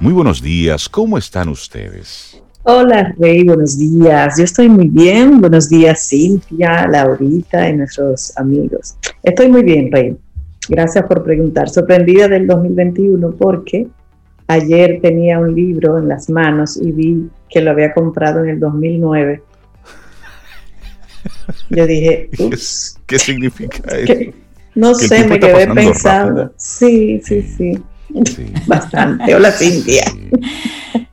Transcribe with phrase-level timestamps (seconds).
[0.00, 2.42] Muy buenos días, ¿cómo están ustedes?
[2.62, 4.38] Hola Rey, buenos días.
[4.38, 5.42] Yo estoy muy bien.
[5.42, 8.96] Buenos días Cintia, Laurita y nuestros amigos.
[9.22, 10.16] Estoy muy bien, Rey.
[10.70, 11.68] Gracias por preguntar.
[11.68, 13.88] Sorprendida del 2021 porque
[14.46, 18.58] ayer tenía un libro en las manos y vi que lo había comprado en el
[18.58, 19.42] 2009.
[21.68, 22.30] Yo dije,
[23.06, 24.32] ¿qué significa eso?
[24.74, 26.54] No sé, me quedé pensando.
[26.56, 27.82] Sí, sí, sí,
[28.66, 29.34] Bastante.
[29.34, 30.04] Hola, Cintia.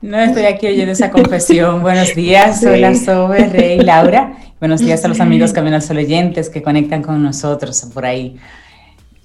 [0.00, 1.82] No estoy aquí oyendo esa confesión.
[1.82, 4.32] Buenos días, hola Sobe, Rey, Laura.
[4.60, 8.36] Buenos días a los amigos Camino al Sol oyentes que conectan con nosotros por ahí.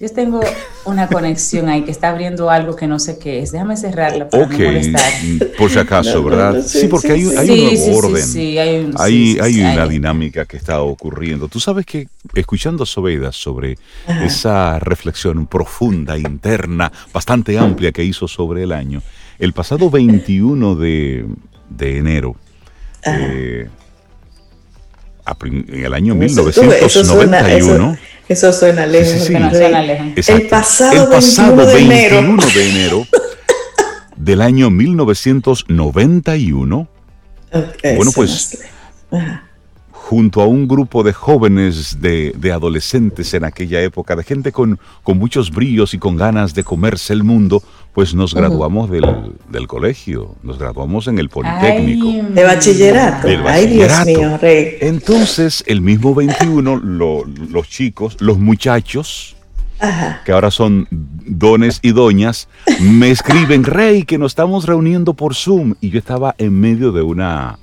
[0.00, 0.40] Yo tengo
[0.84, 3.52] una conexión ahí que está abriendo algo que no sé qué es.
[3.52, 5.12] Déjame cerrarla para no molestar.
[5.22, 6.62] Mm, por si acaso, ¿verdad?
[6.66, 8.94] sí, porque hay, un nuevo orden.
[8.98, 11.46] hay, hay, una dinámica que está ocurriendo.
[11.46, 13.78] Tú sabes que, escuchando a Sobeida sobre
[14.24, 19.00] esa reflexión profunda, interna, bastante amplia que hizo sobre el año,
[19.38, 21.24] el pasado 21 de,
[21.70, 22.36] de enero,
[23.06, 23.68] eh,
[25.44, 27.98] en el año 1991.
[28.28, 29.28] Eso suena lejos.
[30.28, 33.06] El pasado, 21, de, enero.
[34.16, 36.88] del año 1991.
[37.96, 38.58] bueno, pues
[40.04, 45.16] junto a un grupo de jóvenes, de, adolescentes en aquella época, de gente con, con,
[45.16, 47.62] muchos brillos y con ganas de comerse el mundo,
[47.94, 52.28] pues nos graduamos del, colegio, nos graduamos en el Politécnico.
[52.34, 53.28] de bachillerato.
[53.46, 54.76] Ay, Dios mío, rey.
[54.82, 59.36] Entonces, el mismo 21, los chicos, los muchachos,
[60.26, 65.76] que ahora son dones y doñas, me escriben, Rey, que nos estamos reuniendo por Zoom.
[65.80, 67.58] Y yo estaba en medio de una,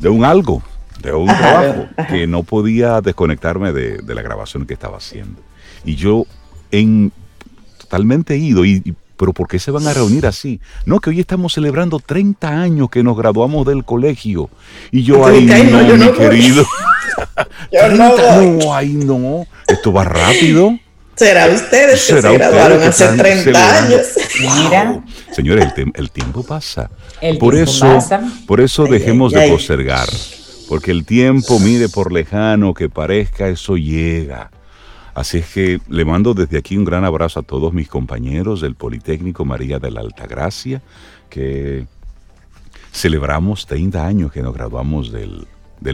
[0.00, 0.62] de un algo
[1.12, 5.40] de un trabajo que no podía desconectarme de, la grabación que estaba haciendo.
[5.84, 6.24] Y yo
[6.70, 7.12] en
[7.78, 10.60] totalmente ido, y, pero ¿por qué se van a reunir así?
[10.84, 14.50] No, que hoy estamos celebrando 30 años que nos graduamos del colegio.
[14.90, 16.64] Y yo ahí, no, mi querido.
[17.72, 19.46] yo no, ahí no.
[19.68, 20.78] Esto va rápido.
[21.14, 24.06] Será ustedes que se graduaron hace 30 años.
[24.38, 25.02] Mira.
[25.32, 26.90] Señores, el, tiempo pasa.
[27.40, 27.98] por, eso,
[28.46, 30.08] por eso dejemos de postergar.
[30.68, 34.50] Porque el tiempo, mire por lejano que parezca, eso llega.
[35.14, 38.74] Así es que le mando desde aquí un gran abrazo a todos mis compañeros del
[38.74, 40.82] Politécnico María de la Altagracia,
[41.30, 41.86] que
[42.92, 45.46] celebramos 30 años que nos graduamos del,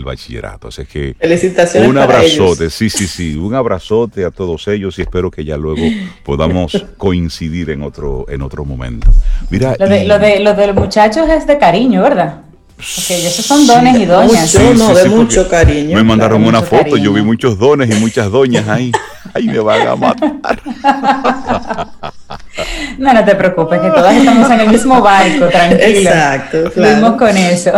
[0.05, 0.69] bachillerato.
[0.69, 5.31] Así que Felicitaciones un abrazote, sí, sí, sí, un abrazote a todos ellos y espero
[5.31, 5.83] que ya luego
[6.25, 9.13] podamos coincidir en otro, en otro momento.
[9.51, 12.43] Mira, lo de, lo de, lo de los muchachos es de cariño, ¿verdad?
[12.83, 14.55] Ok, esos son dones y doñas.
[14.55, 15.97] Mucho, no, de mucho cariño.
[15.97, 18.91] Me mandaron una foto, yo vi muchos dones y muchas doñas ahí.
[19.35, 20.61] Ahí me van a matar.
[22.99, 25.83] No, no te preocupes, que todas estamos en el mismo barco, tranquilo.
[25.85, 27.17] Exacto, claro.
[27.17, 27.71] con eso.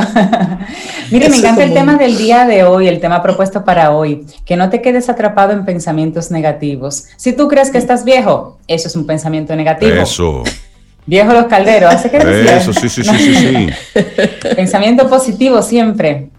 [1.13, 4.57] Mire, me encanta el tema del día de hoy, el tema propuesto para hoy, que
[4.57, 7.05] no te quedes atrapado en pensamientos negativos.
[7.17, 9.95] Si tú crees que estás viejo, eso es un pensamiento negativo.
[9.95, 10.43] Eso.
[11.07, 12.17] Viejo los calderos, ¿hace que?
[12.17, 14.01] Eso, sí, sí, sí, sí, sí.
[14.57, 16.31] Pensamiento positivo siempre.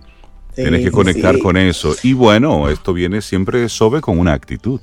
[0.56, 1.96] Tienes que conectar con eso.
[2.02, 4.80] Y bueno, esto viene siempre sobre con una actitud.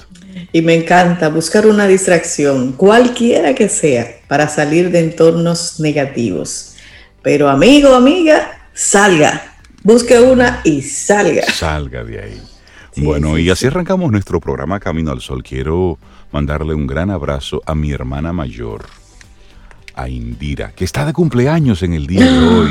[0.53, 6.75] Y me encanta buscar una distracción, cualquiera que sea, para salir de entornos negativos.
[7.23, 9.55] Pero amigo, amiga, salga.
[9.83, 11.45] Busque una y salga.
[11.51, 12.43] Salga de ahí.
[12.97, 15.43] bueno, y así arrancamos nuestro programa Camino al Sol.
[15.43, 15.99] Quiero
[16.31, 19.02] mandarle un gran abrazo a mi hermana mayor
[19.95, 22.71] a Indira, que está de cumpleaños en el día de hoy.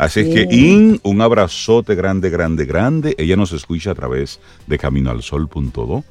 [0.00, 3.14] Así es que, In, un abrazote grande, grande, grande.
[3.18, 6.04] Ella nos escucha a través de caminoalsol.do.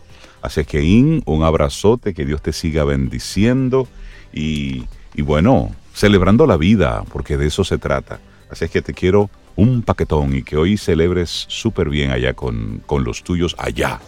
[0.43, 3.87] Así es que, In, un abrazote, que Dios te siga bendiciendo
[4.31, 4.83] y,
[5.17, 8.19] bueno, celebrando la vida, porque de eso se trata.
[8.51, 12.83] Así es que te quiero un paquetón y que hoy celebres súper bien allá con,
[13.03, 13.99] los tuyos, allá.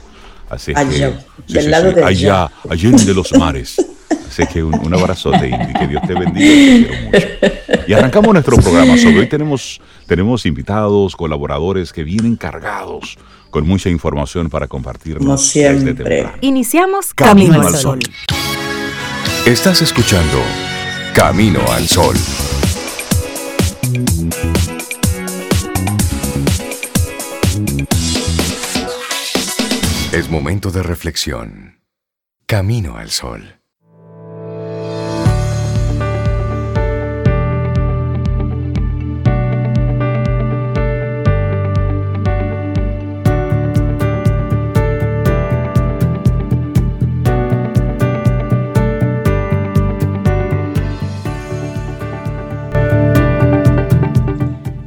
[0.48, 3.78] Así es allá, que, del lado de allá, allá, allá de los mares.
[4.32, 6.32] Sé que un, un abrazote y que Dios te bendiga.
[6.32, 7.88] Te quiero mucho.
[7.88, 8.98] Y arrancamos nuestro programa.
[8.98, 13.18] Sobre hoy tenemos, tenemos invitados, colaboradores que vienen cargados
[13.50, 15.26] con mucha información para compartirnos.
[15.26, 16.28] Como siempre.
[16.42, 18.00] Iniciamos Camino, al Sol.
[19.46, 20.42] Estás escuchando
[21.14, 22.16] Camino al Sol.
[30.14, 31.80] Es momento de reflexión.
[32.46, 33.61] Camino al Sol.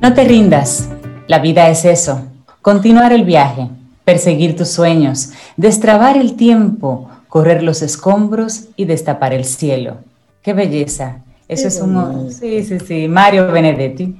[0.04, 0.90] No te rindas,
[1.28, 2.26] la vida es eso,
[2.60, 3.70] continuar el viaje,
[4.04, 9.96] perseguir tus sueños, destrabar el tiempo, correr los escombros y destapar el cielo.
[10.42, 11.22] ¡Qué belleza!
[11.48, 12.30] Eso es un...
[12.30, 14.14] Sí, sí, sí, Mario Benedetti.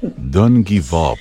[0.00, 1.18] Don't give up.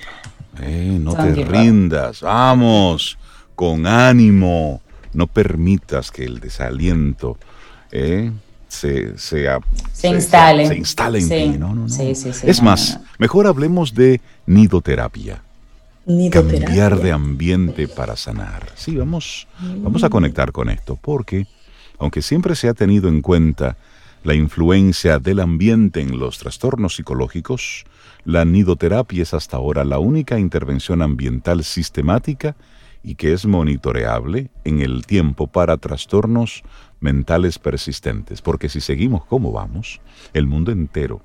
[0.62, 2.22] Eh, no te rindas.
[2.22, 3.18] Vamos,
[3.54, 4.80] con ánimo.
[5.12, 7.38] No permitas que el desaliento
[7.92, 8.32] eh,
[8.70, 9.50] se, se,
[10.08, 10.68] instale.
[10.68, 11.58] Se, instale en ti.
[11.58, 12.04] No, no, no.
[12.04, 15.42] es más, mejor hablemos de nidoterapia.
[16.06, 16.66] Nidoterapia.
[16.66, 18.70] Cambiar de ambiente para sanar.
[18.76, 20.12] Sí, vamos, vamos a mm.
[20.12, 21.48] conectar con esto, porque
[21.98, 23.76] aunque siempre se ha tenido en cuenta
[24.24, 27.86] la influencia del ambiente en los trastornos psicológicos,
[28.24, 32.56] la nidoterapia es hasta ahora la única intervención ambiental sistemática
[33.04, 36.64] y que es monitoreable en el tiempo para trastornos
[37.00, 40.02] mentales persistentes, porque si seguimos como vamos,
[40.34, 41.22] el mundo entero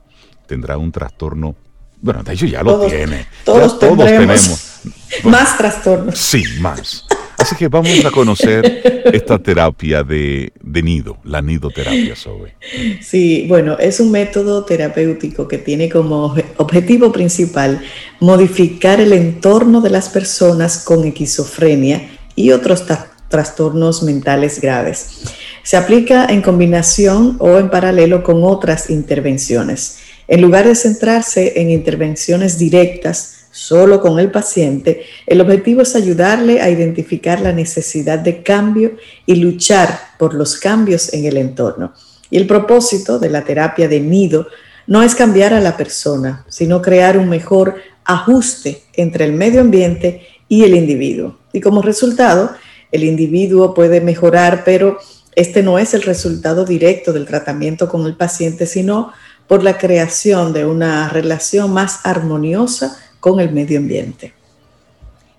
[0.46, 1.56] tendrá un trastorno,
[2.00, 4.82] bueno, de hecho ya lo tiene, todos, todos tenemos
[5.24, 6.18] más trastornos.
[6.18, 7.06] Sí, más.
[7.44, 12.56] Así que vamos a conocer esta terapia de, nido, la nidoterapia, Zoe.
[13.02, 17.82] Sí, bueno, es un método terapéutico que tiene como objetivo principal
[18.18, 22.84] modificar el entorno de las personas con esquizofrenia y otros
[23.28, 25.24] trastornos mentales graves.
[25.62, 29.98] Se aplica en combinación o en paralelo con otras intervenciones.
[30.28, 36.60] En lugar de centrarse en intervenciones directas, solo con el paciente, el objetivo es ayudarle
[36.60, 38.96] a identificar la necesidad de cambio
[39.26, 41.94] y luchar por los cambios en el entorno.
[42.30, 44.48] Y el propósito de la terapia de nido
[44.88, 50.26] no es cambiar a la persona, sino crear un mejor ajuste entre el medio ambiente
[50.48, 51.38] y el individuo.
[51.52, 52.50] Y como resultado,
[52.90, 54.98] el individuo puede mejorar, pero
[55.36, 59.12] este no es el resultado directo del tratamiento con el paciente, sino
[59.46, 64.34] por la creación de una relación más armoniosa con el medio ambiente.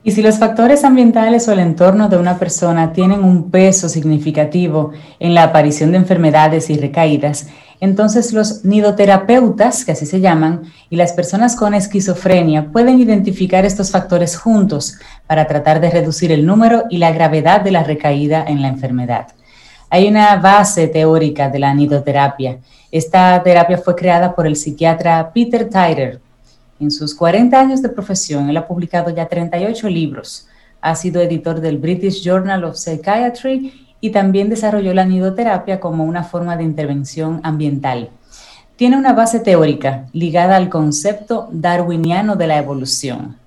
[0.03, 4.91] Y si los factores ambientales o el entorno de una persona tienen un peso significativo
[5.19, 7.45] en la aparición de enfermedades y recaídas,
[7.79, 13.91] entonces los nidoterapeutas, que así se llaman, y las personas con esquizofrenia pueden identificar estos
[13.91, 14.97] factores juntos
[15.27, 19.27] para tratar de reducir el número y la gravedad de la recaída en la enfermedad.
[19.91, 22.57] Hay una base teórica de la nidoterapia.
[22.91, 26.24] Esta terapia fue creada por el psiquiatra Peter Tyler
[26.79, 30.47] en sus 40 años de profesión, él ha publicado ya 38 libros,
[30.81, 36.23] ha sido editor del British Journal of Psychiatry y también desarrolló la nidoterapia como una
[36.23, 38.09] forma de intervención ambiental.
[38.75, 43.37] Tiene una base teórica ligada al concepto darwiniano de la evolución.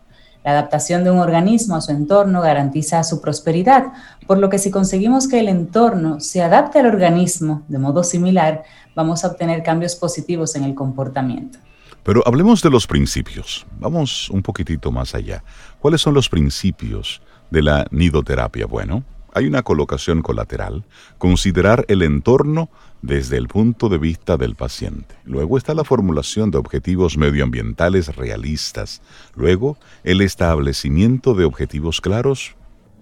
[0.42, 3.88] La adaptación de un organismo a su entorno garantiza su prosperidad,
[4.26, 8.64] por lo que si conseguimos que el entorno se adapte al organismo de modo similar,
[8.96, 11.58] vamos a obtener cambios positivos en el comportamiento.
[12.08, 13.66] Pero hablemos de los principios.
[13.78, 15.44] Vamos un poquitito más allá.
[15.78, 17.20] ¿Cuáles son los principios
[17.50, 18.64] de la nidoterapia?
[18.64, 20.86] Bueno, hay una colocación colateral,
[21.18, 22.70] considerar el entorno
[23.02, 25.16] desde el punto de vista del paciente.
[25.26, 29.02] Luego está la formulación de objetivos medioambientales realistas.
[29.34, 32.54] Luego, el establecimiento de objetivos claros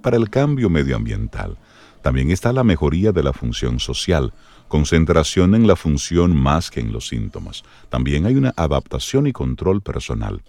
[0.03, 1.59] para el cambio medioambiental.
[2.03, 4.33] También está la mejoría de la función social,
[4.69, 7.63] concentración en la función más que en los síntomas.
[7.89, 10.43] También hay una adaptación y control personal,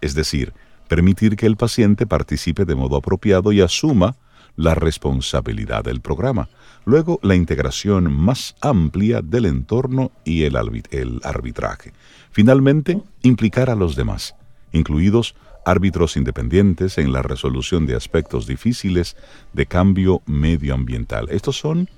[0.00, 0.52] es decir,
[0.88, 4.16] permitir que el paciente participe de modo apropiado y asuma
[4.56, 6.48] la responsabilidad del programa.
[6.84, 10.56] Luego, la integración más amplia del entorno y el,
[11.22, 11.92] arbitraje.
[12.32, 14.34] Finalmente, implicar a los demás,
[14.72, 19.16] incluidos árbitros independientes en la resolución de aspectos difíciles
[19.52, 21.28] de cambio medioambiental.
[21.30, 21.88] Estos son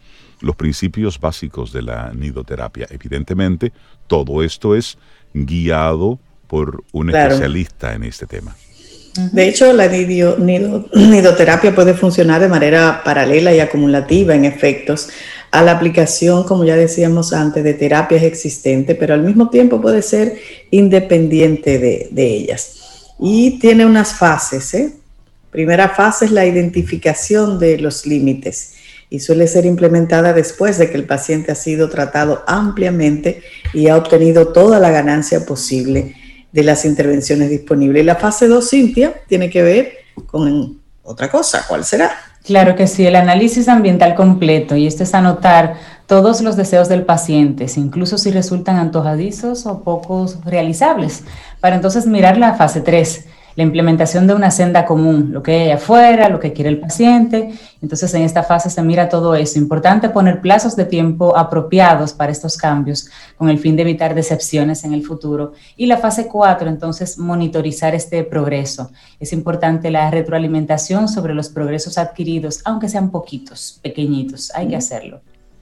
[0.41, 2.87] los principios básicos de la nidoterapia.
[2.91, 3.73] Evidentemente,
[4.07, 4.99] todo esto es
[5.33, 8.57] guiado por un especialista en este tema.
[9.33, 15.09] De hecho, la nidoterapia puede funcionar de manera paralela y acumulativa en efectos
[15.51, 20.03] a la aplicación, como ya decíamos antes, de terapias existentes, pero al mismo tiempo puede
[20.03, 20.39] ser
[20.71, 23.13] independiente de, de ellas.
[23.19, 24.75] Y tiene unas fases.
[24.75, 24.93] ¿eh?
[25.51, 28.75] Primera fase es la identificación de los límites
[29.11, 33.43] y suele ser implementada después de que el paciente ha sido tratado ampliamente
[33.75, 36.15] y ha obtenido toda la ganancia posible
[36.53, 38.03] de las intervenciones disponibles.
[38.03, 39.93] Y la fase 2, Cintia, tiene que ver
[40.27, 41.65] con otra cosa.
[41.69, 42.13] ¿Cuál será?
[42.45, 45.75] Claro que sí, el análisis ambiental completo y este es anotar
[46.07, 51.23] todos los deseos del paciente, incluso si resultan antojadizos o pocos realizables,
[51.61, 53.27] para entonces mirar la fase 3,
[53.57, 57.53] la implementación de una senda común, lo que hay afuera, lo que quiere el paciente.
[57.83, 59.59] Entonces, en esta fase se mira todo eso.
[59.59, 64.85] Importante poner plazos de tiempo apropiados para estos cambios con el fin de evitar decepciones
[64.85, 65.53] en el futuro.
[65.77, 68.91] Y la fase 4, entonces, monitorizar este progreso.
[69.19, 74.53] Es importante la retroalimentación sobre los progresos adquiridos, aunque sean poquitos, pequeñitos.
[74.55, 75.21] Hay que hacerlo.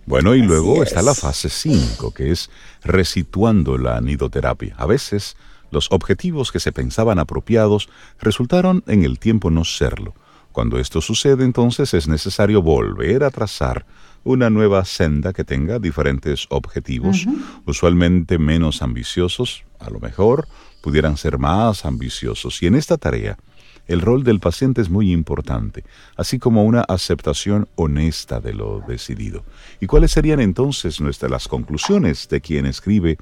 [0.09, 2.49] Bueno, y luego está la fase 5, que es
[2.83, 4.75] resituando la nidoterapia.
[4.79, 5.37] A veces
[5.71, 7.89] los objetivos que se pensaban apropiados
[8.21, 10.15] resultaron en el tiempo no serlo.
[10.53, 13.87] Cuando esto sucede, entonces es necesario volver a trazar
[14.25, 17.27] una nueva senda que tenga diferentes objetivos,
[17.65, 20.49] usualmente menos ambiciosos, a lo mejor
[20.83, 22.63] pudieran ser más ambiciosos.
[22.63, 23.39] Y en esta tarea,
[23.87, 25.85] el rol del paciente es muy importante,
[26.17, 29.45] así como una aceptación honesta de lo decidido.
[29.81, 33.17] ¿Y cuáles serían entonces nuestras las conclusiones de quien escribe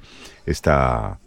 [0.45, 1.19] esta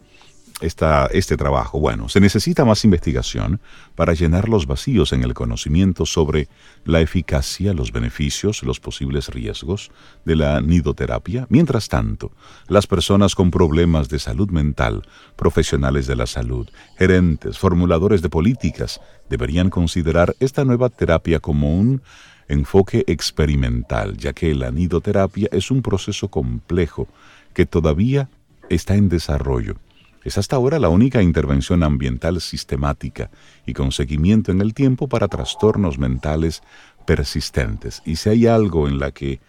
[0.61, 1.79] este trabajo?
[1.79, 3.59] Bueno, se necesita más investigación
[3.95, 6.47] para llenar los vacíos en el conocimiento sobre
[6.85, 9.91] la eficacia, los beneficios, los posibles riesgos
[10.23, 11.47] de la nidoterapia.
[11.49, 12.31] Mientras tanto,
[12.67, 15.03] las personas con problemas de salud mental,
[15.35, 22.01] profesionales de la salud, gerentes, formuladores de políticas, deberían considerar esta nueva terapia como un
[22.47, 27.07] enfoque experimental, ya que la nidoterapia es un proceso complejo
[27.53, 28.29] que todavía
[28.69, 29.77] está en desarrollo
[30.23, 33.31] es hasta ahora la única intervención ambiental sistemática
[33.65, 36.61] y con seguimiento en el tiempo para trastornos mentales
[37.05, 38.01] persistentes.
[38.05, 39.39] Y si hay algo en la que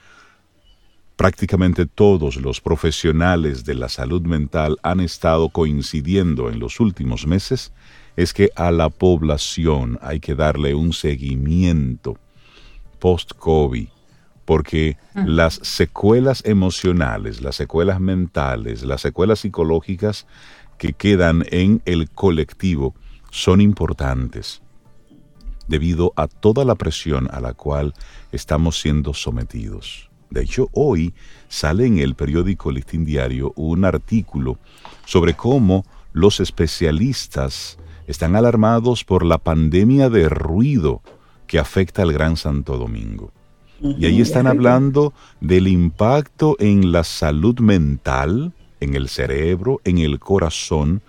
[1.16, 7.72] prácticamente todos los profesionales de la salud mental han estado coincidiendo en los últimos meses,
[8.16, 12.18] es que a la población hay que darle un seguimiento
[12.98, 13.88] post-COVID,
[14.44, 15.24] porque ah.
[15.26, 20.26] las secuelas emocionales, las secuelas mentales, las secuelas psicológicas
[20.82, 22.96] que quedan en el colectivo
[23.30, 24.62] son importantes
[25.68, 27.94] debido a toda la presión a la cual
[28.32, 30.10] estamos siendo sometidos.
[30.30, 31.14] De hecho, hoy
[31.46, 34.58] sale en el periódico Listín Diario un artículo
[35.04, 41.00] sobre cómo los especialistas están alarmados por la pandemia de ruido
[41.46, 43.30] que afecta al Gran Santo Domingo.
[43.80, 50.18] Y ahí están hablando del impacto en la salud mental, en el cerebro, en el
[50.18, 51.02] corazón,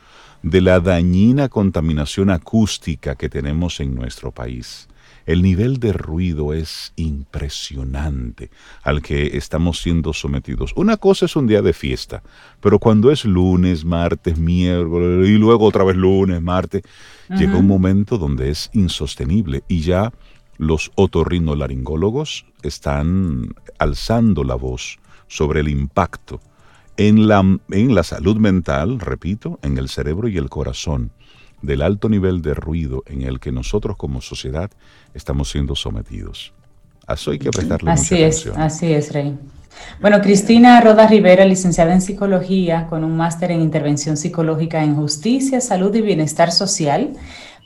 [0.44, 4.88] de la dañina contaminación acústica que tenemos en nuestro país.
[5.25, 8.50] El nivel de ruido es impresionante
[8.84, 10.74] al que estamos siendo sometidos.
[10.75, 12.24] Una cosa es un día de fiesta,
[12.60, 16.84] pero cuando es lunes, martes, miércoles y luego otra vez lunes, martes,
[17.30, 20.12] llega un momento donde es insostenible y ya
[20.58, 26.42] los otorrinolaringólogos están alzando la voz sobre el impacto
[26.97, 27.39] en la,
[27.71, 31.12] en la salud mental, repito, en el cerebro y el corazón,
[31.62, 34.69] del alto nivel de ruido en el que nosotros como sociedad
[35.13, 36.53] estamos siendo sometidos.
[37.07, 38.62] A eso hay que prestarle así mucha es, atención.
[38.62, 39.38] Así es, Rey.
[40.00, 45.62] Bueno, Cristina Roda Rivera, licenciada en psicología, con un máster en intervención psicológica en justicia,
[45.62, 47.13] salud y bienestar social,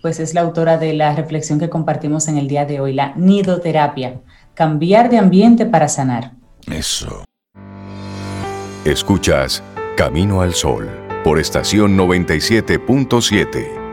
[0.02, 3.14] pues es la autora de la reflexión que compartimos en el día de hoy, la
[3.16, 4.22] nidoterapia,
[4.54, 6.34] cambiar de ambiente para sanar.
[6.72, 7.27] Eso.
[8.92, 9.62] Escuchas
[9.98, 10.90] Camino al Sol
[11.26, 13.87] por estación 97.7.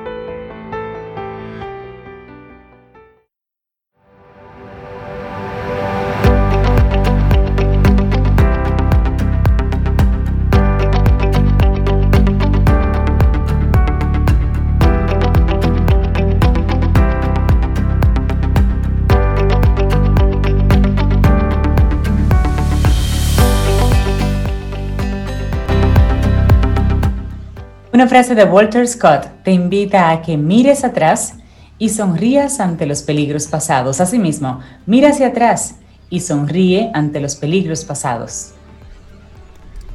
[28.05, 31.37] Una frase de Walter Scott te invita a que mires atrás
[31.79, 33.99] y sonrías ante los peligros pasados.
[33.99, 35.77] Asimismo, mira hacia atrás
[36.11, 38.53] y sonríe ante los peligros pasados.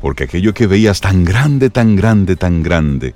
[0.02, 3.14] Porque aquello que veías tan grande, tan grande, tan grande,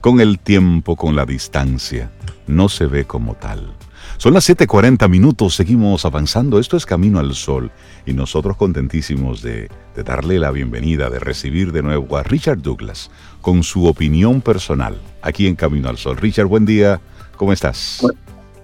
[0.00, 2.12] con el tiempo, con la distancia,
[2.46, 3.74] no se ve como tal.
[4.18, 6.58] Son las 7:40 minutos, seguimos avanzando.
[6.58, 7.70] Esto es Camino al Sol
[8.06, 13.10] y nosotros contentísimos de, de darle la bienvenida, de recibir de nuevo a Richard Douglas,
[13.42, 16.16] con su opinión personal aquí en Camino al Sol.
[16.16, 16.98] Richard, buen día,
[17.36, 18.06] ¿cómo estás?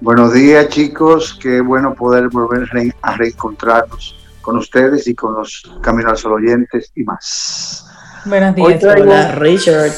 [0.01, 2.67] buenos días chicos, qué bueno poder volver
[3.03, 7.87] a reencontrarnos con ustedes y con los Camino al Sol oyentes y más.
[8.25, 9.93] Buenos días, hola Richard.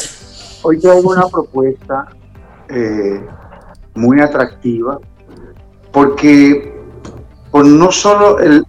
[0.63, 2.09] Hoy traigo una propuesta
[2.69, 3.25] eh,
[3.95, 4.99] muy atractiva
[5.95, 6.75] porque
[7.51, 8.67] por no solo el,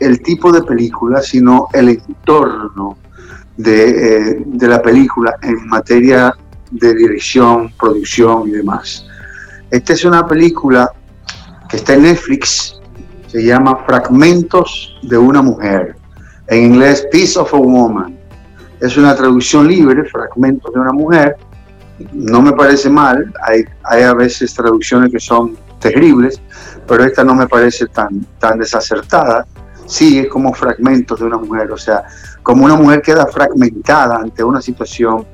[0.00, 2.96] el tipo de película, sino el entorno
[3.58, 6.34] eh, de, la película en materia
[6.70, 9.06] de dirección, producción y demás.
[9.70, 10.90] Esta es una película
[11.68, 12.80] que está en Netflix,
[13.26, 15.96] se llama Fragmentos de una mujer,
[16.48, 18.18] en inglés Piece of a Woman.
[18.80, 21.36] Es una traducción libre, Fragmentos de una mujer.
[22.12, 26.40] No me parece mal, hay, hay a veces traducciones que son terribles,
[26.86, 29.46] pero esta no me parece tan, tan desacertada.
[29.86, 32.04] Sí, es como fragmentos de una mujer, o sea,
[32.42, 35.26] como una mujer queda fragmentada ante una situación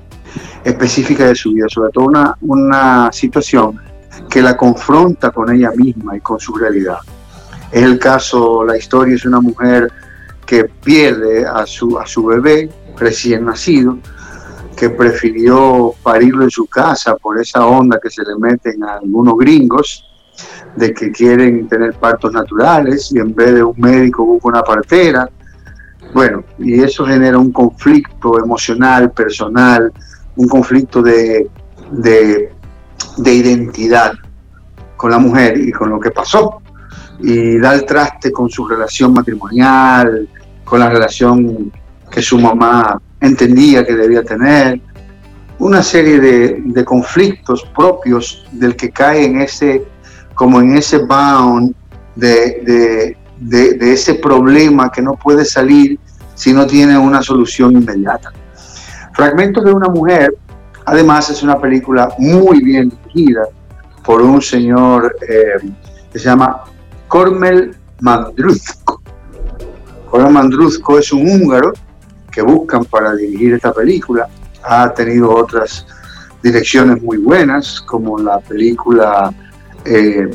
[0.64, 3.80] específica de su vida, sobre todo una, una situación
[4.28, 6.98] que la confronta con ella misma y con su realidad.
[7.70, 9.92] Es el caso, la historia es una mujer
[10.46, 13.98] que pierde a su, a su bebé recién nacido,
[14.76, 19.36] que prefirió parirlo en su casa por esa onda que se le meten a algunos
[19.36, 20.07] gringos
[20.76, 25.28] de que quieren tener partos naturales y en vez de un médico busca una partera.
[26.14, 29.92] Bueno, y eso genera un conflicto emocional, personal,
[30.36, 31.48] un conflicto de,
[31.90, 32.52] de,
[33.18, 34.12] de identidad
[34.96, 36.62] con la mujer y con lo que pasó.
[37.20, 40.28] Y da el traste con su relación matrimonial,
[40.64, 41.72] con la relación
[42.10, 44.80] que su mamá entendía que debía tener,
[45.58, 49.84] una serie de, de conflictos propios del que cae en ese
[50.38, 51.74] como en ese bound
[52.14, 55.98] de, de, ese problema que no puede salir
[56.36, 58.30] si no tiene una solución inmediata.
[59.14, 60.32] Fragmentos de una mujer,
[60.84, 63.48] además es una película muy bien dirigida
[64.04, 65.72] por un señor eh,
[66.12, 66.62] que se llama
[67.08, 69.02] Kormel Mandruzko.
[70.08, 71.72] Kormel Mandruzko es un húngaro
[72.30, 74.28] que buscan para dirigir esta película.
[74.62, 75.84] Ha tenido otras
[76.44, 79.34] direcciones muy buenas, como la película
[79.88, 80.30] eh,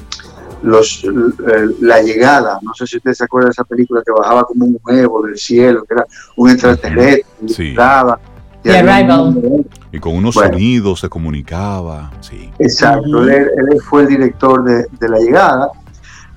[0.64, 1.10] los, eh,
[1.82, 4.80] la llegada, no sé si ustedes se acuerdan de esa película que bajaba como un
[4.84, 6.06] huevo del cielo, que era
[6.38, 7.76] un extraterrestre, sí.
[9.92, 12.12] y, con unos sonidos se comunicaba.
[12.22, 12.50] Sí.
[12.60, 13.50] Exacto, él,
[13.90, 15.70] fue el director de, La Llegada.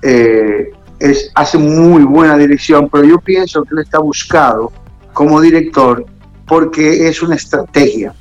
[0.01, 4.71] Eh, es, hace muy buena dirección, pero yo pienso que él está buscado
[5.13, 6.05] como director
[6.45, 8.13] porque es una estrategia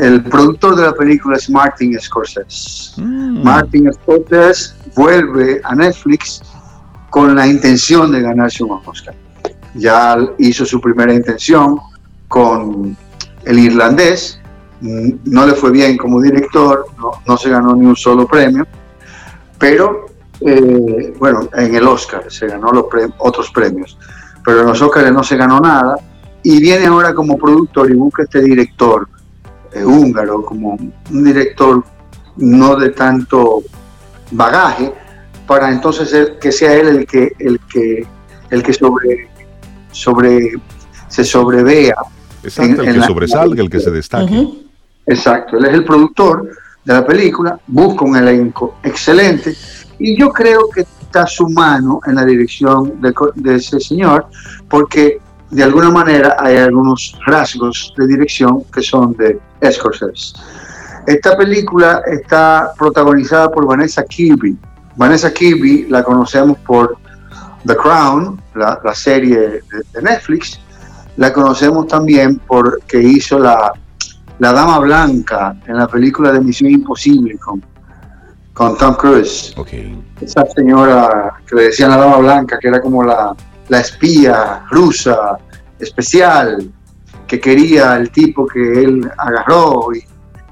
[0.00, 3.00] el productor de la película es Martin Scorsese.
[3.00, 3.42] Mm.
[3.42, 6.42] Martin Scorsese vuelve a Netflix
[7.10, 9.14] con la intención de ganarse un Oscar.
[9.74, 11.78] Ya hizo su primera intención
[12.28, 12.96] con
[13.44, 14.40] el irlandés,
[14.80, 16.86] no le fue bien como director,
[17.26, 18.66] no, se ganó ni un solo premio,
[19.58, 20.06] pero
[20.40, 22.86] eh, bueno, en el Oscar se ganó los
[23.18, 23.98] otros premios,
[24.44, 25.96] pero en los Oscars no se ganó nada
[26.42, 29.06] y viene ahora como productor y busca este director
[29.72, 31.84] eh, húngaro, como un director
[32.36, 33.62] no de tanto
[34.30, 34.92] bagaje,
[35.46, 38.06] para entonces que sea él el que, el que,
[38.50, 39.28] el que sobre,
[39.90, 40.52] sobre,
[41.08, 41.96] se sobrevea.
[42.42, 44.48] Exacto, el que sobresalga, el que se destaque.
[45.06, 46.48] Exacto, él es el productor
[46.84, 49.54] de la película, busca un elenco excelente
[49.98, 54.26] y yo creo que está su mano en la dirección de, de ese señor,
[54.68, 60.34] porque de alguna manera hay algunos rasgos de dirección que son de Scorsese.
[61.06, 64.56] Esta película está protagonizada por Vanessa Kirby.
[64.96, 66.96] Vanessa Kirby la conocemos por
[67.66, 70.60] The Crown, la, serie de, Netflix.
[71.16, 73.72] La conocemos también porque hizo la,
[74.38, 77.64] la Dama Blanca en la película de Misión Imposible con,
[78.52, 79.54] con Tom Cruise.
[80.20, 83.34] Esa señora que le decían la Dama Blanca, que era como la,
[83.70, 85.38] la espía rusa
[85.78, 86.70] especial
[87.26, 89.88] que quería el tipo que él agarró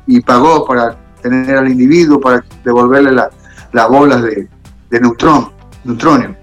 [0.07, 4.49] y, pagó para tener al individuo, para devolverle las bolas de,
[4.89, 5.51] de neutrón,
[5.85, 6.35] neutronio.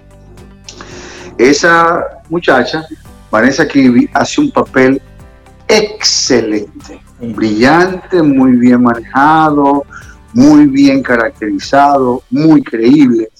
[1.38, 2.86] Esa muchacha,
[3.30, 5.02] Vanessa Kirby, hace un papel
[5.66, 9.84] excelente, brillante, muy bien manejado,
[10.34, 13.30] muy bien caracterizado, muy creíble.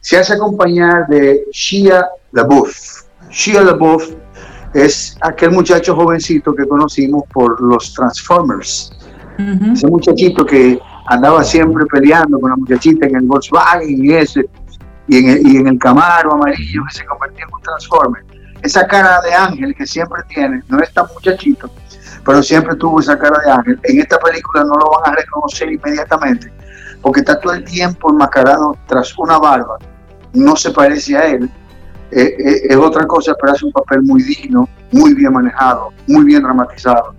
[0.00, 3.02] Se hace acompañar de Shia LaBeouf.
[3.30, 4.10] Shia LaBeouf
[4.74, 8.92] es aquel muchacho jovencito que conocimos por los Transformers.
[9.72, 14.48] Ese muchachito que andaba siempre peleando con la muchachita en el Volkswagen y ese,
[15.08, 18.24] y en el, y en el Camaro amarillo que se convirtió en un Transformer.
[18.62, 21.70] Esa cara de ángel que siempre tiene, no es tan muchachito,
[22.24, 23.80] pero siempre tuvo esa cara de ángel.
[23.84, 26.52] En esta película no lo van a reconocer inmediatamente,
[27.02, 29.76] porque está todo el tiempo enmascarado tras una barba.
[30.32, 31.50] No se parece a él,
[32.10, 36.24] eh, eh, es otra cosa, pero hace un papel muy digno, muy bien manejado, muy
[36.24, 37.14] bien dramatizado,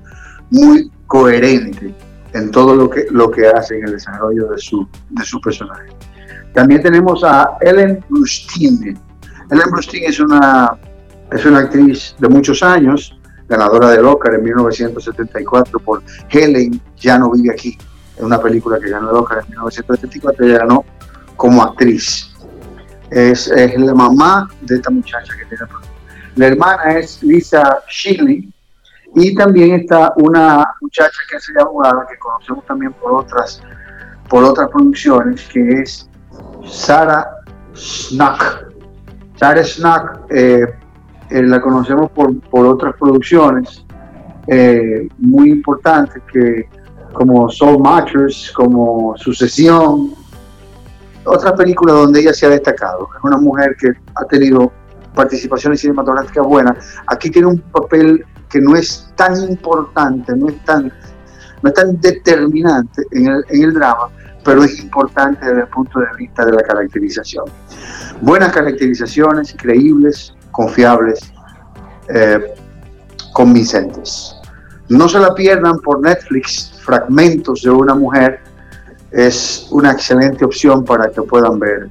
[0.49, 1.93] muy coherente
[2.33, 5.89] en todo lo que, lo que hace en el desarrollo de su, de su personaje.
[6.53, 8.95] También tenemos a Ellen Brustine.
[9.51, 10.77] Ellen Brustine es una,
[11.31, 17.31] es una actriz de muchos años, ganadora del Oscar en 1974 por Helen ya no
[17.31, 17.77] vive aquí.
[18.17, 20.83] en una película que ganó el Oscar en 1974, ella ganó
[21.35, 22.26] como actriz.
[23.09, 25.63] Es, la mamá de esta muchacha que tiene
[26.35, 28.51] La hermana es Lisa Shirley
[29.15, 33.61] y también está una muchacha que es abogada que conocemos también por otras,
[34.29, 36.09] por otras producciones, que es
[36.65, 37.25] Sarah
[37.73, 38.67] Snack.
[39.37, 40.65] Sarah Snack eh,
[41.29, 43.85] eh, la conocemos por, por otras producciones
[44.47, 46.69] eh, muy importantes que
[47.13, 50.13] como Soul Matchers, como Sucesión,
[51.27, 53.09] otra película donde ella se ha destacado.
[53.17, 54.71] Es una mujer que ha tenido
[55.13, 56.95] participaciones cinematográficas buenas.
[57.07, 60.91] Aquí tiene un papel que no es tan importante, no es tan,
[61.61, 64.09] no es tan determinante en el, en el drama,
[64.43, 67.45] pero es importante desde el punto de vista de la caracterización.
[68.21, 71.19] Buenas caracterizaciones, creíbles, confiables,
[72.09, 72.53] eh,
[73.33, 74.35] convincentes.
[74.89, 78.39] No se la pierdan por Netflix, Fragmentos de una mujer.
[79.11, 81.89] Es una excelente opción para que puedan ver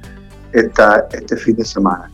[0.53, 2.09] esta, este fin de semana.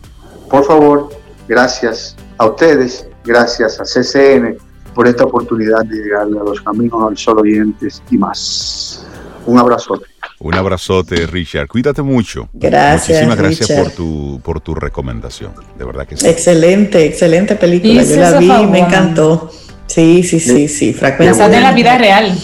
[0.50, 1.10] Por favor,
[1.48, 4.58] gracias a ustedes, gracias a CCN
[4.94, 9.06] por esta oportunidad de llegarle a los caminos al sol oyentes y más.
[9.46, 10.06] Un abrazote.
[10.40, 11.68] Un abrazote, Richard.
[11.68, 12.50] Cuídate mucho.
[12.54, 13.24] Gracias.
[13.24, 15.54] Muchísimas gracias por tu, por tu recomendación.
[15.78, 16.28] De verdad que sí.
[16.28, 18.04] Excelente, excelente película.
[18.04, 19.52] Yo la vi, me encantó.
[19.88, 20.94] Sí, sí, sí, sí.
[20.94, 21.38] Fragmentos.
[21.38, 22.38] de la vida real.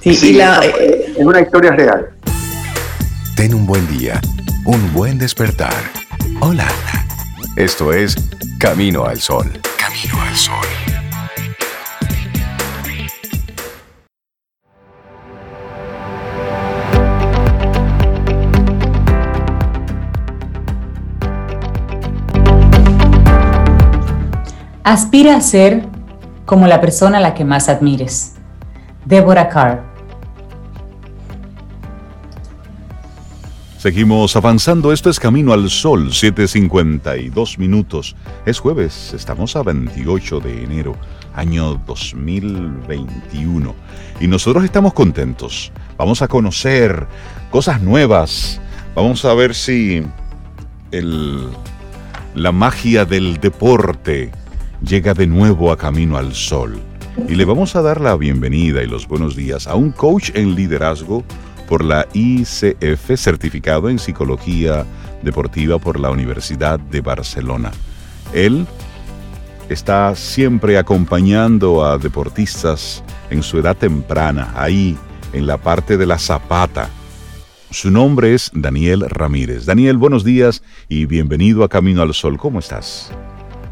[0.00, 2.10] Sí, la, es una historia real.
[3.36, 4.20] Ten un buen día,
[4.64, 5.74] un buen despertar.
[6.40, 6.68] Hola.
[7.56, 8.14] Esto es
[8.60, 9.50] Camino al Sol.
[9.76, 10.54] Camino al Sol.
[24.84, 25.84] Aspira a ser
[26.46, 28.36] como la persona a la que más admires.
[29.04, 29.87] Deborah Carr.
[33.88, 38.16] Seguimos avanzando, esto es Camino al Sol, 7.52 minutos.
[38.44, 40.94] Es jueves, estamos a 28 de enero,
[41.32, 43.74] año 2021.
[44.20, 45.72] Y nosotros estamos contentos.
[45.96, 47.06] Vamos a conocer
[47.50, 48.60] cosas nuevas.
[48.94, 50.02] Vamos a ver si
[50.90, 51.48] el,
[52.34, 54.30] la magia del deporte
[54.86, 56.78] llega de nuevo a Camino al Sol.
[57.26, 60.54] Y le vamos a dar la bienvenida y los buenos días a un coach en
[60.54, 61.24] liderazgo
[61.68, 64.86] por la ICF, certificado en psicología
[65.22, 67.70] deportiva por la Universidad de Barcelona.
[68.32, 68.66] Él
[69.68, 74.96] está siempre acompañando a deportistas en su edad temprana, ahí
[75.32, 76.88] en la parte de la zapata.
[77.70, 79.66] Su nombre es Daniel Ramírez.
[79.66, 82.38] Daniel, buenos días y bienvenido a Camino al Sol.
[82.38, 83.12] ¿Cómo estás?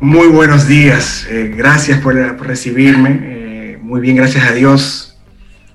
[0.00, 5.16] Muy buenos días, eh, gracias por, recibirme, eh, muy bien, gracias a Dios.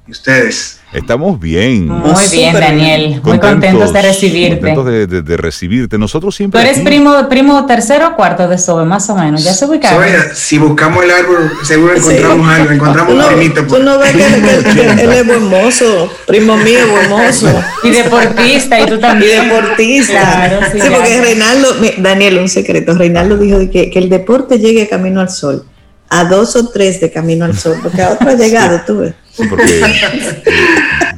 [0.08, 0.81] ¿Y ustedes?
[0.94, 1.88] Estamos bien.
[1.88, 3.22] Muy bien, Daniel.
[3.24, 4.74] Muy contentos de recibirte.
[4.74, 5.98] Contentos de, recibirte.
[5.98, 6.62] Nosotros siempre.
[6.62, 9.44] Tú eres primo, primo tercero o cuarto de Sobe, más o menos.
[9.44, 10.04] Ya se ubicaba.
[10.34, 12.72] si buscamos el árbol, seguro encontramos algo.
[12.72, 13.68] Encontramos un primito.
[13.68, 16.10] Tú no ves que, él, es buen mozo.
[16.28, 17.48] Primo mío, buen mozo.
[17.84, 19.44] Y deportista, y tú también.
[19.44, 20.22] Y deportista.
[20.22, 22.94] Claro, sí, porque Reinaldo, Daniel, un secreto.
[22.96, 25.66] Reinaldo dijo que, que el deporte llegue camino al sol
[26.14, 29.14] a dos o tres de camino al sol, porque a otro ha llegado, tú ves.
[29.32, 29.82] Sí, porque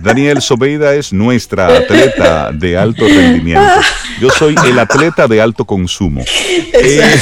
[0.02, 3.82] Daniel Sobeida es nuestra atleta de alto rendimiento.
[4.22, 6.24] Yo soy el atleta de alto consumo.
[6.74, 7.20] Eh,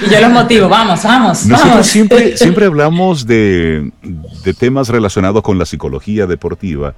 [0.00, 1.46] y yo los motivo, vamos, vamos.
[1.46, 6.94] Nosotros Siempre, siempre hablamos de, de temas relacionados con la psicología deportiva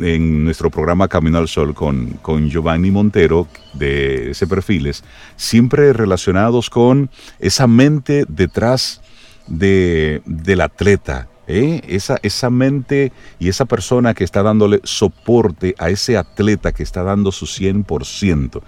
[0.00, 5.04] en nuestro programa Camino al Sol con, con Giovanni Montero de ese perfiles,
[5.36, 9.04] siempre relacionados con esa mente detrás de,
[9.46, 11.80] del atleta, ¿eh?
[11.88, 17.02] esa, esa mente y esa persona que está dándole soporte a ese atleta que está
[17.02, 18.62] dando su 100%.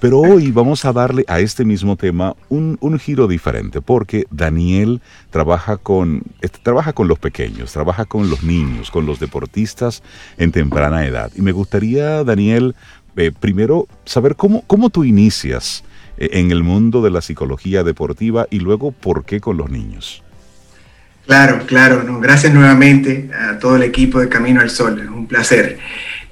[0.00, 5.76] Pero hoy vamos a darle a este mismo tema un, giro diferente, porque Daniel trabaja
[5.76, 6.22] con,
[6.62, 10.04] trabaja con los pequeños, trabaja con los niños, con los deportistas
[10.36, 11.32] en temprana edad.
[11.34, 12.76] Y me gustaría, Daniel,
[13.16, 15.82] eh, primero saber cómo, cómo tú inicias
[16.18, 20.22] en el mundo de la psicología deportiva y luego por qué con los niños.
[21.26, 22.04] Claro, claro.
[22.20, 25.00] gracias nuevamente a todo el equipo de Camino al Sol.
[25.00, 25.78] Es un placer.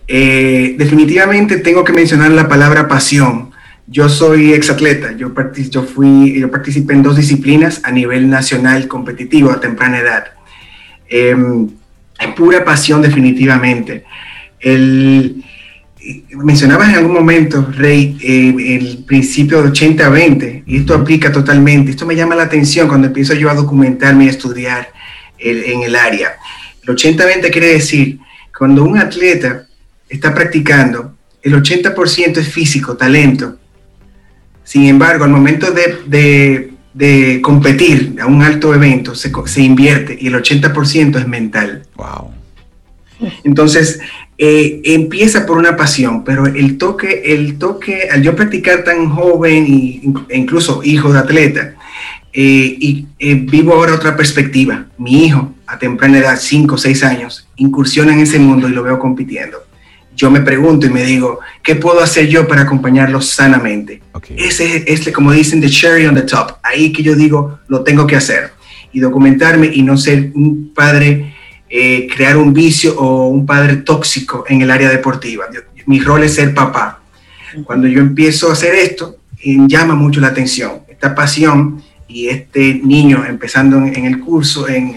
[0.08, 3.50] Eh, definitivamente tengo que mencionar la palabra pasión
[3.88, 5.32] yo soy exatleta, yo,
[5.70, 10.24] yo, fui, yo participé en dos disciplinas a nivel nacional competitivo a temprana edad.
[11.08, 11.36] Eh,
[12.36, 14.04] pura pasión definitivamente.
[14.58, 15.44] El,
[16.36, 21.90] mencionabas en algún momento, Rey, eh, el principio de 80-20, y esto aplica totalmente.
[21.90, 24.92] Esto me llama la atención cuando empiezo yo a documentarme y a estudiar
[25.38, 26.36] en el área.
[26.82, 28.18] El 80-20 quiere decir,
[28.56, 29.66] cuando un atleta
[30.08, 33.58] está practicando, el 80% es físico, talento.
[34.64, 36.72] Sin embargo, al momento de,
[37.42, 41.86] competir a un alto evento, se, se invierte y el 80% es mental.
[41.96, 42.32] Wow.
[43.44, 44.00] Entonces,
[44.38, 49.66] eh, empieza por una pasión, pero el toque, el toque, al yo practicar tan joven
[49.66, 51.74] y, e incluso hijo de atleta,
[52.34, 54.84] eh, y eh, vivo ahora otra perspectiva.
[54.98, 58.82] Mi hijo, a temprana edad, 5 o 6 años, incursiona en ese mundo y lo
[58.82, 59.56] veo compitiendo.
[60.14, 64.02] Yo me pregunto y me digo, ¿qué puedo hacer yo para acompañarlo sanamente?
[64.36, 66.58] Ese es, como dicen, the cherry on the top.
[66.62, 68.50] Ahí que yo digo, lo tengo que hacer.
[68.92, 71.35] Y documentarme y no ser un padre
[71.68, 75.46] eh, crear un vicio o un padre tóxico en el área deportiva.
[75.86, 77.00] mi rol es ser papá.
[77.64, 80.82] Cuando yo empiezo a hacer esto, eh, llama mucho la atención.
[80.88, 84.96] Esta pasión y este niño empezando en, el curso, en,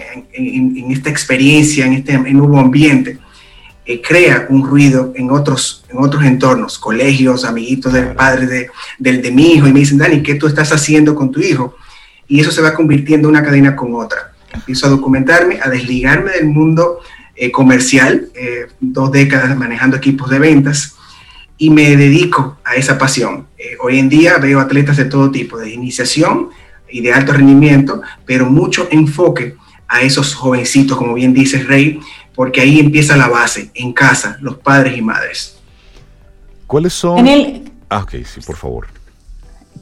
[0.90, 3.18] esta experiencia, en este nuevo ambiente,
[3.84, 9.22] eh, crea un ruido en otros, en otros entornos, colegios, amiguitos del padre de, del,
[9.22, 11.74] de mi hijo, y me dicen, Dani, ¿qué tú estás haciendo con tu hijo?
[12.28, 16.32] Y eso se va convirtiendo en una cadena con otra empiezo a documentarme, a desligarme
[16.32, 17.00] del mundo
[17.34, 20.96] eh, comercial, eh, dos décadas manejando equipos de ventas,
[21.56, 23.46] y me dedico a esa pasión.
[23.58, 26.50] Eh, hoy en día veo atletas de todo tipo, de iniciación
[26.88, 32.00] y de alto rendimiento, pero mucho enfoque a esos jovencitos, como bien dice Rey,
[32.34, 35.58] porque ahí empieza la base, en casa, los padres y madres.
[36.66, 37.18] ¿Cuáles son?
[37.18, 37.72] En el...
[37.88, 38.99] Ah, ok, sí, por favor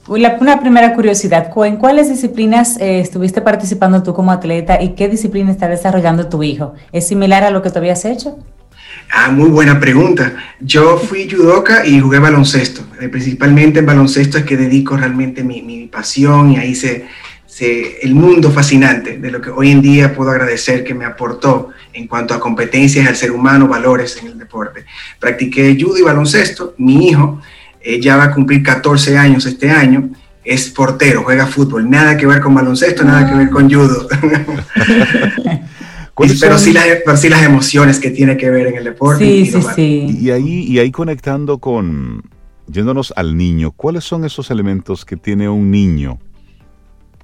[0.09, 5.51] una primera curiosidad, ¿en cuáles disciplinas eh, estuviste participando tú como atleta y qué disciplina
[5.51, 6.75] está desarrollando tu hijo?
[6.93, 8.39] ¿Es similar a lo que tú habías hecho?
[9.11, 10.35] Ah, muy buena pregunta.
[10.61, 12.83] Yo fui judoka y jugué baloncesto.
[13.01, 17.07] Eh, principalmente en baloncesto es que dedico realmente mi, mi pasión y ahí se,
[17.47, 21.71] se, el mundo fascinante de lo que hoy en día puedo agradecer que me aportó
[21.93, 24.85] en cuanto a competencias al ser humano, valores en el deporte.
[25.19, 26.75] Practiqué judo y baloncesto.
[26.79, 27.41] Mi hijo
[28.01, 30.11] ya va a cumplir 14 años este año,
[30.45, 34.09] es portero, juega fútbol, nada que ver con baloncesto, nada que ver con judo.
[36.41, 36.87] pero, sí las,
[37.21, 39.25] sí las emociones que tiene que ver en el deporte.
[39.25, 40.19] Sí, sí, sí.
[40.21, 42.23] Y ahí, y ahí conectando con,
[42.67, 46.19] yéndonos al niño, ¿cuáles son esos elementos que tiene un niño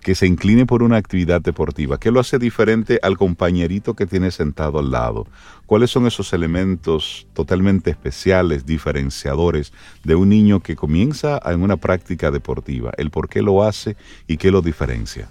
[0.05, 1.99] que se incline por una actividad deportiva?
[1.99, 5.27] ¿Qué lo hace diferente al compañerito que tiene sentado al lado?
[5.65, 9.73] ¿Cuáles son esos elementos totalmente especiales, diferenciadores
[10.05, 12.93] de un niño que comienza en una práctica deportiva?
[12.99, 13.97] ¿El por qué lo hace
[14.29, 15.27] y qué lo diferencia?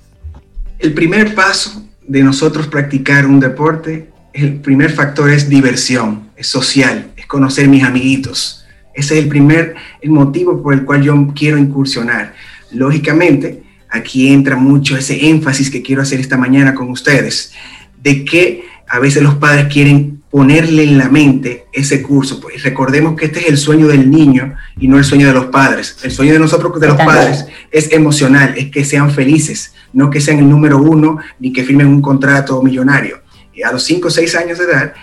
[0.80, 7.12] El primer paso de nosotros practicar un deporte, el primer factor es diversión, es social,
[7.16, 8.66] es conocer mis amiguitos.
[8.96, 12.34] Ese es el primer el motivo por el cual yo quiero incursionar.
[12.72, 13.62] Lógicamente,
[13.94, 17.54] aquí entra mucho ese énfasis que quiero hacer esta mañana con ustedes,
[18.02, 22.40] de que a veces los padres quieren ponerle en la mente ese curso.
[22.42, 25.46] Pues recordemos que este es el sueño del niño y no el sueño de los
[25.46, 25.98] padres.
[26.04, 30.20] El sueño de nosotros, de los padres, es emocional, es que sean felices, no que
[30.20, 33.22] sean el número uno ni que firmen un contrato millonario.
[33.54, 34.94] Y a los 5 o 6 años de edad,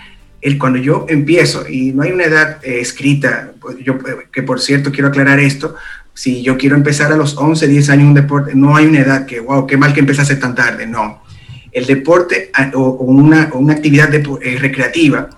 [0.41, 4.43] el, cuando yo empiezo, y no hay una edad eh, escrita, pues, yo, eh, que
[4.43, 5.75] por cierto quiero aclarar esto,
[6.13, 9.25] si yo quiero empezar a los 11, 10 años un deporte, no hay una edad
[9.25, 11.23] que, wow, qué mal que empezase tan tarde, no.
[11.71, 15.29] El deporte o, una, una, actividad eh, recreativa,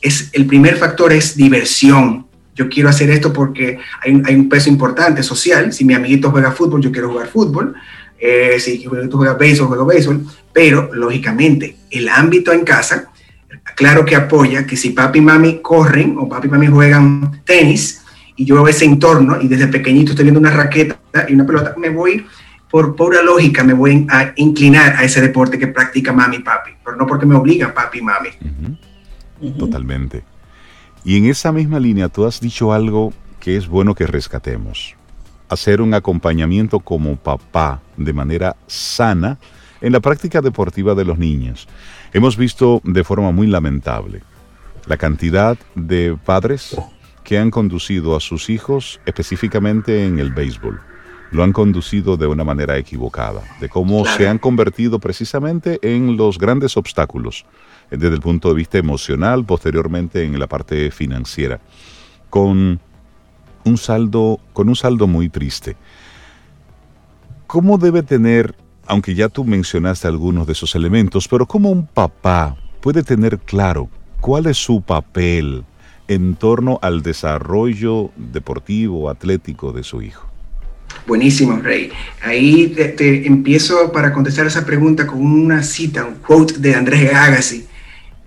[0.00, 2.26] es, el primer factor es diversión.
[2.54, 5.72] Yo quiero hacer esto porque hay, hay, un peso importante social.
[5.72, 7.74] Si mi amiguito juega fútbol, yo quiero jugar fútbol.
[8.18, 10.26] Eh, si mi amiguito juega béisbol, juego béisbol.
[10.52, 13.12] Pero, lógicamente, el ámbito en casa,
[13.76, 17.97] claro que apoya que si papi y mami corren o papi y mami juegan tenis,
[18.38, 20.96] y yo veo ese entorno y desde pequeñito estoy viendo una raqueta
[21.28, 22.24] y una pelota, me voy
[22.70, 26.70] por pura lógica, me voy a inclinar a ese deporte que practica mami y papi,
[26.84, 28.28] pero no porque me obliga papi y mami.
[29.58, 30.22] Totalmente.
[31.04, 34.94] Y en esa misma línea tú has dicho algo que es bueno que rescatemos.
[35.48, 39.38] Hacer un acompañamiento como papá de manera sana
[39.80, 41.66] en la práctica deportiva de los niños.
[42.12, 44.22] Hemos visto de forma muy lamentable
[44.86, 46.76] la cantidad de padres
[47.28, 50.80] que han conducido a sus hijos específicamente en el béisbol.
[51.30, 56.38] Lo han conducido de una manera equivocada, de cómo se han convertido precisamente en los
[56.38, 57.44] grandes obstáculos
[57.90, 61.60] eh, desde el punto de vista emocional, posteriormente en la parte financiera,
[62.30, 62.80] con
[63.62, 65.76] un saldo, con un saldo muy triste.
[67.46, 68.54] ¿Cómo debe tener,
[68.86, 73.90] aunque ya tú mencionaste algunos de esos elementos, pero cómo un papá puede tener claro
[74.22, 75.66] cuál es su papel
[76.08, 80.26] en torno al desarrollo deportivo, atlético de su hijo?
[81.06, 81.90] Buenísimo, Rey.
[82.22, 87.66] Ahí te, empiezo para contestar esa pregunta con una cita, un quote de Andrés Agassi.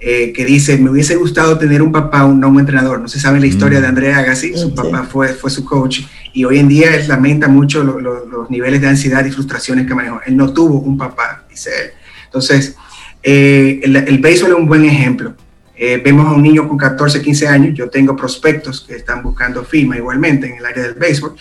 [0.04, 3.00] eh, que dice, me hubiese gustado tener un papá, un, no un entrenador.
[3.00, 3.90] No se sabe la historia de mm.
[3.90, 6.02] Andrea Agassi, su papá fue, fue su coach
[6.34, 10.20] y hoy en día él lamenta mucho los niveles de ansiedad y frustraciones que manejó.
[10.26, 11.92] Él no tuvo un papá, dice él.
[12.26, 12.76] Entonces,
[13.22, 15.36] eh, el, el béisbol es un buen ejemplo.
[15.84, 19.64] Eh, vemos a un niño con 14, 15 años, yo tengo prospectos que están buscando
[19.64, 21.36] firma igualmente en el área del béisbol,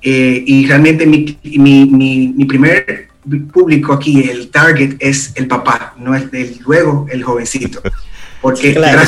[0.00, 1.86] y realmente mi, mi,
[2.36, 3.08] mi primer
[3.52, 7.82] público aquí, el target es el papá, no es el, luego el jovencito.
[8.44, 9.00] Porque claro,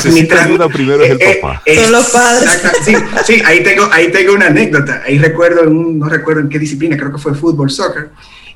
[0.69, 1.61] primero es el eh, papá.
[1.63, 2.49] Eh, Son los padres.
[2.83, 5.03] Sí, sí, ahí tengo, ahí tengo una anécdota.
[5.05, 8.09] Ahí recuerdo, no recuerdo en qué disciplina, creo que fue fútbol, soccer.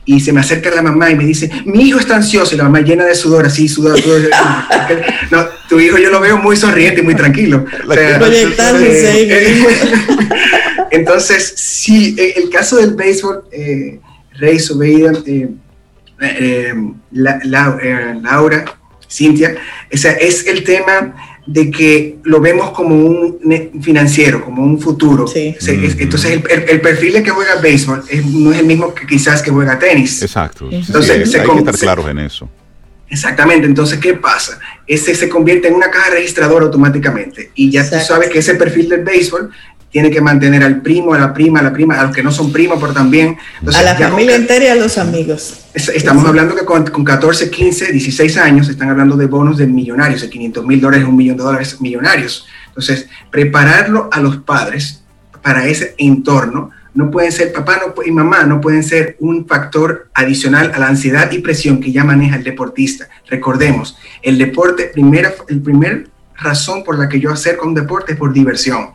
[0.06, 2.56] Y se me acerca la mamá y me dice, mi hijo está ansioso.
[2.56, 4.02] Y la mamá llena de sudor, así, sudor.
[4.02, 4.22] sudor.
[5.30, 7.64] no, tu hijo yo lo veo muy sonriente y muy tranquilo.
[10.92, 14.02] entonces, sí, el caso del béisbol, eh,
[14.34, 15.50] Rey, Sobeida, eh,
[16.20, 16.74] eh,
[17.14, 18.66] Laura,
[19.10, 19.56] Cintia,
[19.90, 21.16] es el tema
[21.48, 23.40] de que lo vemos como un
[23.82, 25.26] financiero, como un futuro.
[25.34, 28.04] entonces el, perfil de que juega béisbol
[28.34, 30.22] no es el mismo que quizás que juega tenis.
[30.22, 30.68] Exacto.
[30.70, 32.50] Entonces, hay que estar claros en eso.
[33.12, 34.58] Exactamente, entonces, ¿qué pasa?
[34.88, 38.88] Ese se convierte en una caja registradora automáticamente y ya tú sabes que ese perfil
[38.88, 39.52] del béisbol
[39.92, 42.32] tiene que mantener al primo, a la prima, a la prima, a los que no
[42.32, 43.38] son primos, pero también...
[43.76, 45.66] a la familia entera y a los amigos.
[45.74, 50.30] Estamos hablando que con, 14, 15, 16 años están hablando de bonos de millonarios, de
[50.30, 52.48] 500 mil dólares, un millón de dólares millonarios.
[52.68, 55.04] Entonces, prepararlo a los padres
[55.44, 60.72] para ese entorno, no pueden ser, papá y mamá no pueden ser un factor adicional
[60.74, 63.08] a la ansiedad y presión que ya maneja el deportista.
[63.28, 68.18] Recordemos, el deporte, primera, el primer razón por la que yo acerco un deporte es
[68.18, 68.90] por diversión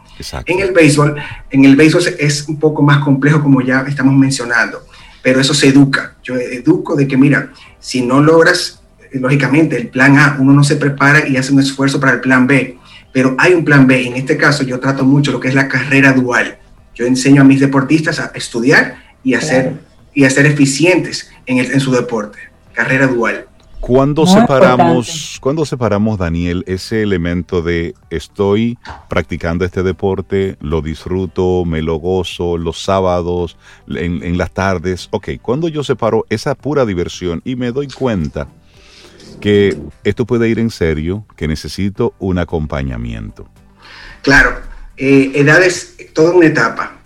[0.46, 1.16] en el béisbol,
[1.50, 4.82] en el béisbol es un poco más complejo como ya estamos mencionando,
[5.22, 6.16] pero eso se educa.
[6.22, 8.80] Yo educo de que, mira, si no logras,
[9.12, 12.20] eh, lógicamente, el plan A, uno no se prepara y hace un esfuerzo para el
[12.20, 12.78] plan B,
[13.12, 14.06] pero hay un plan B.
[14.06, 16.58] En este caso, yo trato mucho lo que es la carrera dual.
[16.96, 19.74] Yo enseño a mis deportistas a estudiar y a, ser,
[20.14, 22.38] y a ser eficientes en, en su deporte.
[22.72, 23.46] Carrera dual.
[23.86, 28.78] ¿Cuándo separamos, ¿Cuándo separamos, Daniel, ese elemento de estoy
[29.08, 33.56] practicando este deporte, lo disfruto, me lo gozo los sábados,
[33.86, 35.06] en, las tardes?
[35.12, 38.48] Ok, ¿cuándo yo separo esa pura diversión y me doy cuenta
[39.40, 43.48] que esto puede ir en serio, que necesito un acompañamiento?
[44.22, 44.56] Claro,
[44.96, 46.98] eh, edades, toda una etapa.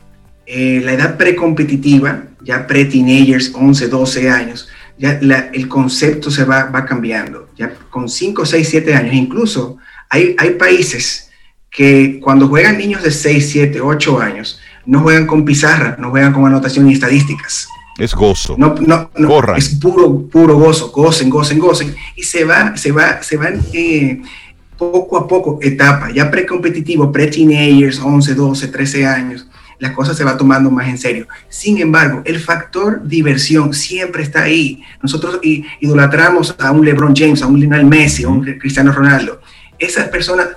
[0.46, 5.18] Eh, la edad precompetitiva, ya pre-teenagers, 11, 12 años, ya
[5.53, 7.48] el concepto se va, va cambiando.
[7.57, 11.31] Ya con 5, 6, 7 años, incluso hay, hay países
[11.70, 16.33] que cuando juegan niños de 6, 7, 8 años, no juegan con pizarra, no juegan
[16.33, 17.68] con anotación y estadísticas.
[17.98, 18.57] Es gozo.
[18.59, 21.94] No, no, no es puro, puro gozo, gocen, gocen, gocen.
[22.16, 24.22] Y se va, se va, se van eh,
[24.80, 29.46] poco a poco, etapa, ya precompetitivo, pre-teenagers, 11, 12, 13 años,
[29.78, 31.28] la cosa se va tomando más en serio.
[31.50, 34.82] Sin embargo, el factor diversión siempre está ahí.
[35.02, 39.42] Nosotros idolatramos a un LeBron James, a un Lionel Messi, a un Cristiano Ronaldo.
[39.78, 40.48] Esas personas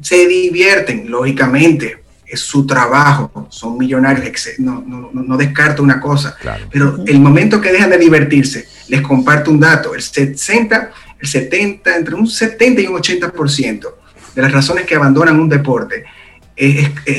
[0.00, 4.24] se divierten, lógicamente, es su trabajo, son millonarios,
[4.58, 6.34] no, no, descarto una cosa,
[6.70, 10.90] pero el momento que dejan de divertirse, les comparto un dato, el 60,
[11.22, 13.94] el 70, entre un 70 y un 80%
[14.34, 16.04] de las razones que abandonan un deporte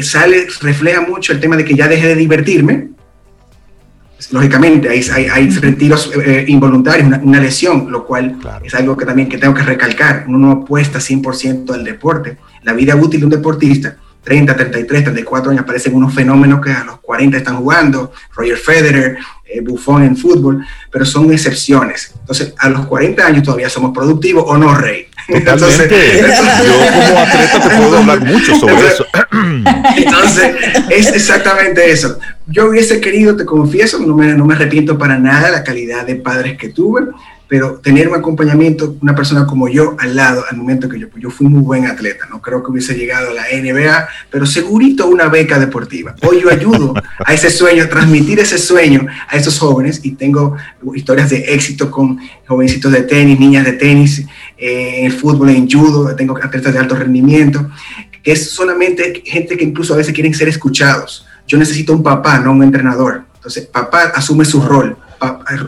[0.01, 2.89] sale, refleja mucho el tema de que ya deje de divertirme.
[4.31, 9.37] Lógicamente, hay, hay, retiros eh, involuntarios, una, lesión, lo cual es algo que también que
[9.37, 10.25] tengo que recalcar.
[10.27, 12.37] Uno no apuesta 100% al deporte.
[12.63, 16.83] La vida útil de un deportista 30, 33, 34 años aparecen unos fenómenos que a
[16.83, 22.13] los 40 están jugando, Roger Federer, eh, Buffon en fútbol, pero son excepciones.
[22.19, 25.07] Entonces, a los 40 años todavía somos productivos o no, Rey.
[25.27, 29.05] Entonces, yo como atleta te puedo hablar mucho sobre eso.
[29.97, 30.55] Entonces,
[30.89, 32.17] es exactamente eso.
[32.47, 36.15] Yo hubiese querido, te confieso, no me, no me arrepiento para nada la calidad de
[36.15, 37.03] padres que tuve,
[37.53, 41.29] pero tener un acompañamiento, una persona como yo al lado, al momento que yo, yo
[41.29, 45.27] fui muy buen atleta, no creo que hubiese llegado a la NBA, pero segurito una
[45.27, 46.15] beca deportiva.
[46.23, 50.55] Hoy yo ayudo a ese sueño, a transmitir ese sueño a esos jóvenes y tengo
[50.95, 52.17] historias de éxito con
[52.47, 54.25] jovencitos de tenis, niñas de tenis,
[54.57, 57.69] eh, en fútbol, en judo, tengo atletas de alto rendimiento,
[58.23, 61.27] que es solamente gente que incluso a veces quieren ser escuchados.
[61.47, 63.25] Yo necesito un papá, no un entrenador.
[63.35, 64.97] Entonces, papá asume su rol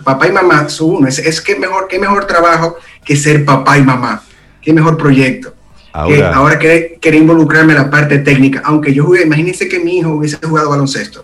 [0.03, 1.07] papá y mamá son uno.
[1.07, 4.23] Es, es que mejor, qué mejor trabajo que ser papá y mamá.
[4.61, 5.53] Qué mejor proyecto.
[5.95, 8.61] Ahora, que, ahora involucrarme en la parte técnica.
[8.65, 11.23] Aunque yo jugué, imagínense que mi hijo hubiese jugado baloncesto.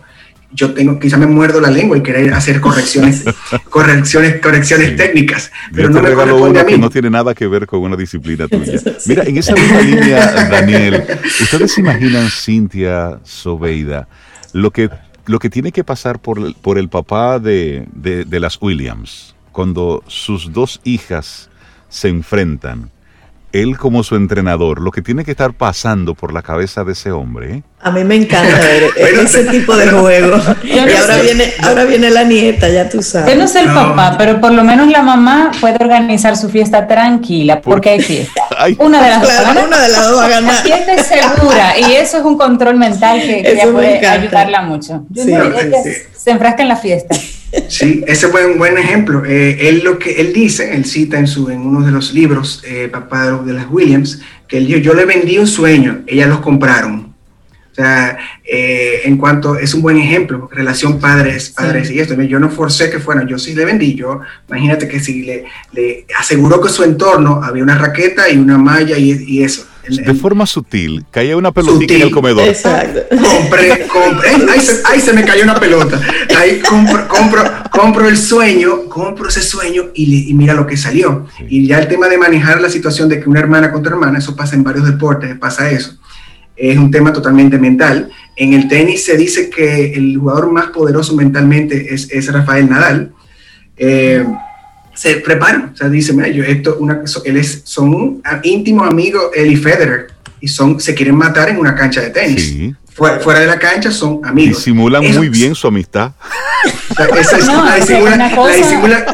[0.53, 3.25] yo tengo, quizá me muerdo la lengua y querer hacer correcciones,
[3.69, 5.51] correcciones, correcciones técnicas.
[5.73, 6.73] Pero no me corresponde a mí.
[6.73, 8.79] que no tiene nada que ver con una disciplina tuya.
[9.07, 11.03] Mira, en esa misma línea, Daniel,
[11.41, 14.07] ¿ustedes se imaginan, Cintia Sobeida,
[14.53, 14.89] lo que,
[15.25, 20.03] lo que tiene que pasar por, por el papá de, de, de las Williams cuando
[20.07, 21.49] sus dos hijas
[21.89, 22.91] se enfrentan?
[23.51, 27.11] Él como su entrenador, lo que tiene que estar pasando por la cabeza de ese
[27.11, 27.55] hombre.
[27.55, 27.63] ¿eh?
[27.81, 28.83] A mí me encanta ver
[29.23, 30.37] ese tipo de juego.
[30.63, 33.33] y ahora viene, ahora viene la nieta, ya tú sabes.
[33.33, 36.87] Yo no sé el papá, pero por lo menos la mamá puede organizar su fiesta
[36.87, 38.41] tranquila, porque hay fiesta.
[38.77, 39.31] Una de las dos.
[39.67, 40.53] Una de las dos va a ganar.
[40.53, 45.05] La fiesta es segura y eso es un control mental que, puede ayudarla mucho.
[45.09, 47.15] Yo se enfrasca en la fiesta.
[47.67, 49.23] Sí, ese fue un buen ejemplo.
[49.25, 52.63] Eh, él lo que él dice, él cita en, su, en uno de los libros,
[52.65, 56.39] eh, papá de las Williams, que él dijo, yo le vendí un sueño, ellas los
[56.39, 57.11] compraron.
[57.71, 62.21] O sea, eh, en cuanto, es un buen ejemplo, relación padres, padres y esto.
[62.21, 66.05] Yo no forcé que fueran, yo sí le vendí, yo, imagínate que si le, le
[66.17, 70.45] aseguró que su entorno había una raqueta y una malla y, y eso de forma
[70.45, 72.47] sutil, caía una pelotita en el comedor.
[72.47, 73.01] Exacto.
[73.09, 74.29] Compré, compré,
[74.85, 75.99] ahí se, me cayó una pelota.
[76.37, 81.27] Ahí compro, compro, compro el sueño, compro ese sueño y, mira lo que salió.
[81.47, 84.35] Y ya el tema de manejar la situación de que una hermana contra hermana, eso
[84.35, 85.97] pasa en varios deportes, pasa eso.
[86.55, 88.11] Es un tema totalmente mental.
[88.35, 93.13] En el tenis se dice que el jugador más poderoso mentalmente es, es Rafael Nadal.
[93.77, 94.23] Eh,
[95.01, 99.51] se preparan, o sea, dice, mira, yo esto, una, él es, son íntimos amigos, él
[99.51, 102.75] y Federer, y son, se quieren matar en una cancha de tenis.
[102.93, 104.57] Fuera, de la cancha son amigos.
[104.57, 106.11] Disimulan muy bien su amistad.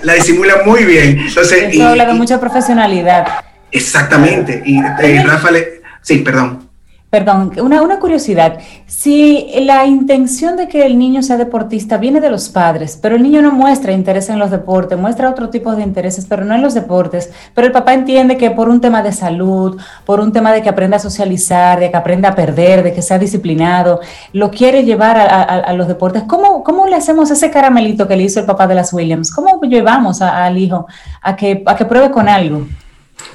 [0.03, 1.19] la, disimula, muy bien.
[1.19, 3.25] Entonces, y, habla de mucha profesionalidad.
[3.71, 4.61] Exactamente.
[4.65, 6.66] Y eh, Rafa le, sí, perdón.
[7.09, 8.59] Perdón, una, una, curiosidad.
[8.85, 13.23] Si la intención de que el niño sea deportista viene de los padres, pero el
[13.23, 16.61] niño no muestra interés en los deportes, muestra otro tipo de intereses, pero no en
[16.61, 20.51] los deportes, pero el papá entiende que por un tema de salud, por un tema
[20.51, 24.01] de que aprenda a socializar, de que aprenda a perder, de que sea disciplinado,
[24.33, 28.41] lo quiere llevar a, los deportes, ¿Cómo, ¿cómo, le hacemos ese caramelito que le hizo
[28.41, 29.31] el papá de las Williams?
[29.31, 30.87] ¿Cómo llevamos al hijo
[31.21, 32.67] a que, a que pruebe con algo?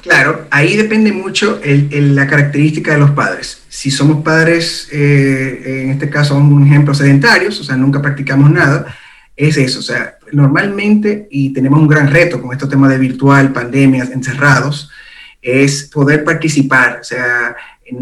[0.03, 3.63] Claro, ahí depende mucho la característica de los padres.
[3.69, 8.93] Si somos padres, eh, en este caso, un ejemplo, sedentarios, o sea, nunca practicamos nada,
[9.37, 9.79] es eso.
[9.79, 14.91] O sea, normalmente, y tenemos un gran reto con este tema de virtual, pandemias, encerrados,
[15.41, 17.55] es poder participar, o sea,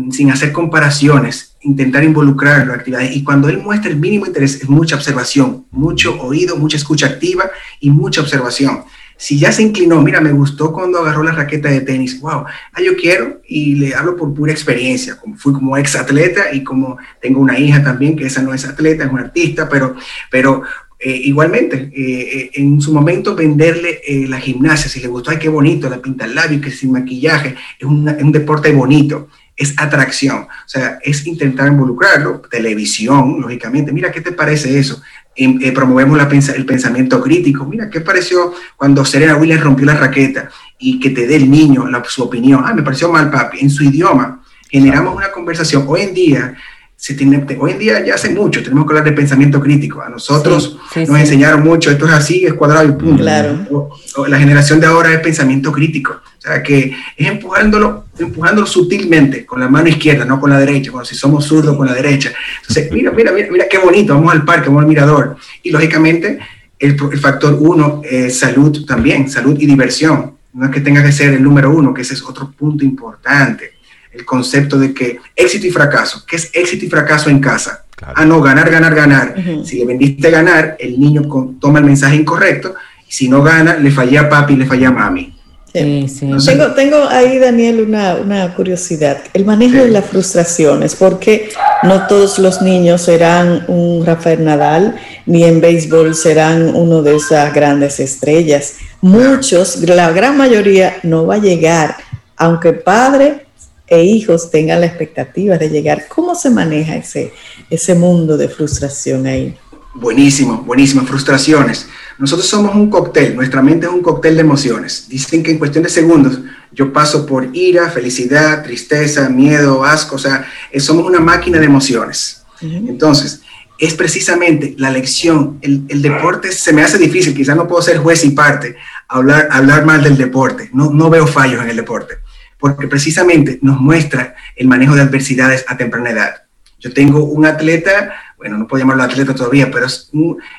[0.09, 3.15] sin hacer comparaciones, intentar involucrar las actividades.
[3.15, 7.51] Y cuando él muestra el mínimo interés, es mucha observación, mucho oído, mucha escucha activa
[7.79, 8.85] y mucha observación
[9.21, 12.43] si ya se inclinó, mira, me gustó cuando agarró la raqueta de tenis, wow,
[12.73, 16.63] ah, yo quiero y le hablo por pura experiencia, como fui como ex atleta y
[16.63, 19.95] como tengo una hija también, que esa no es atleta, es una artista, pero,
[20.31, 20.63] pero
[20.97, 25.49] eh, igualmente, eh, eh, en su momento venderle la gimnasia, si le gustó, ay, qué
[25.49, 30.67] bonito, la pinta el labio, que sin maquillaje, es, un deporte bonito, es atracción, o
[30.67, 34.99] sea, es intentar involucrarlo, televisión, lógicamente, mira, ¿qué te parece eso?
[35.33, 37.65] Eh, promovemos la, el pensamiento crítico.
[37.65, 41.85] Mira, ¿qué pareció cuando Serena Williams rompió la raqueta y que te dé el niño
[42.07, 42.63] su opinión?
[42.65, 44.41] Ah, me pareció mal, papi, en su idioma.
[44.69, 45.85] Generamos una conversación.
[45.87, 46.55] Hoy en día,
[47.01, 50.03] se tiene, hoy en día ya hace mucho, tenemos que hablar de pensamiento crítico.
[50.03, 53.23] A nosotros nos enseñaron mucho, esto es así, es cuadrado y punto.
[53.23, 53.89] Claro.
[54.27, 56.11] la generación de ahora es pensamiento crítico.
[56.11, 60.91] O sea, que es empujándolo, empujándolo sutilmente con la mano izquierda, no con la derecha,
[60.91, 62.33] como si somos zurdos con la derecha.
[62.61, 65.37] Entonces, mira, mira, mira, mira qué bonito, vamos al parque, vamos al mirador.
[65.63, 66.37] Y lógicamente,
[66.77, 70.33] el, factor uno es salud también, salud y diversión.
[70.53, 73.71] No es que tenga que ser el número uno, que ese es otro punto importante.
[74.11, 77.85] El concepto de que éxito y fracaso, ¿qué es éxito y fracaso en casa?
[78.01, 79.35] Ah, no, ganar, ganar, ganar.
[79.63, 81.21] Si le vendiste ganar, el niño
[81.59, 82.73] toma el mensaje incorrecto.
[83.07, 85.35] Y si no gana, le fallé a papi, le fallé a mami.
[85.73, 89.19] Tengo, tengo ahí, Daniel, una, una, curiosidad.
[89.33, 91.49] El manejo de las frustraciones, porque
[91.83, 94.95] no todos los niños serán un Rafael Nadal,
[95.25, 98.75] ni en béisbol serán uno de esas grandes estrellas.
[98.99, 101.95] Muchos, la gran mayoría, no va a llegar,
[102.35, 103.45] aunque padre
[103.91, 106.05] e hijos tengan la expectativa de llegar.
[106.07, 107.33] ¿Cómo se maneja ese,
[107.69, 109.53] ese mundo de frustración ahí?
[109.93, 111.05] Buenísimo, buenísimo.
[111.05, 111.87] Frustraciones.
[112.17, 115.09] Nosotros somos un cóctel, nuestra mente es un cóctel de emociones.
[115.09, 116.39] Dicen que en cuestión de segundos
[116.71, 121.65] yo paso por ira, felicidad, tristeza, miedo, asco, o sea, eh, somos una máquina de
[121.65, 122.43] emociones.
[122.61, 123.41] Entonces,
[123.77, 128.23] es precisamente la lección, el, deporte se me hace difícil, quizás no puedo ser juez
[128.23, 128.75] y parte,
[129.07, 132.19] hablar, hablar mal del deporte, no, no veo fallos en el deporte,
[132.61, 136.43] porque precisamente nos muestra el manejo de adversidades a temprana edad.
[136.79, 139.85] Yo tengo un atleta bueno, no puedo llamarlo atleta todavía, pero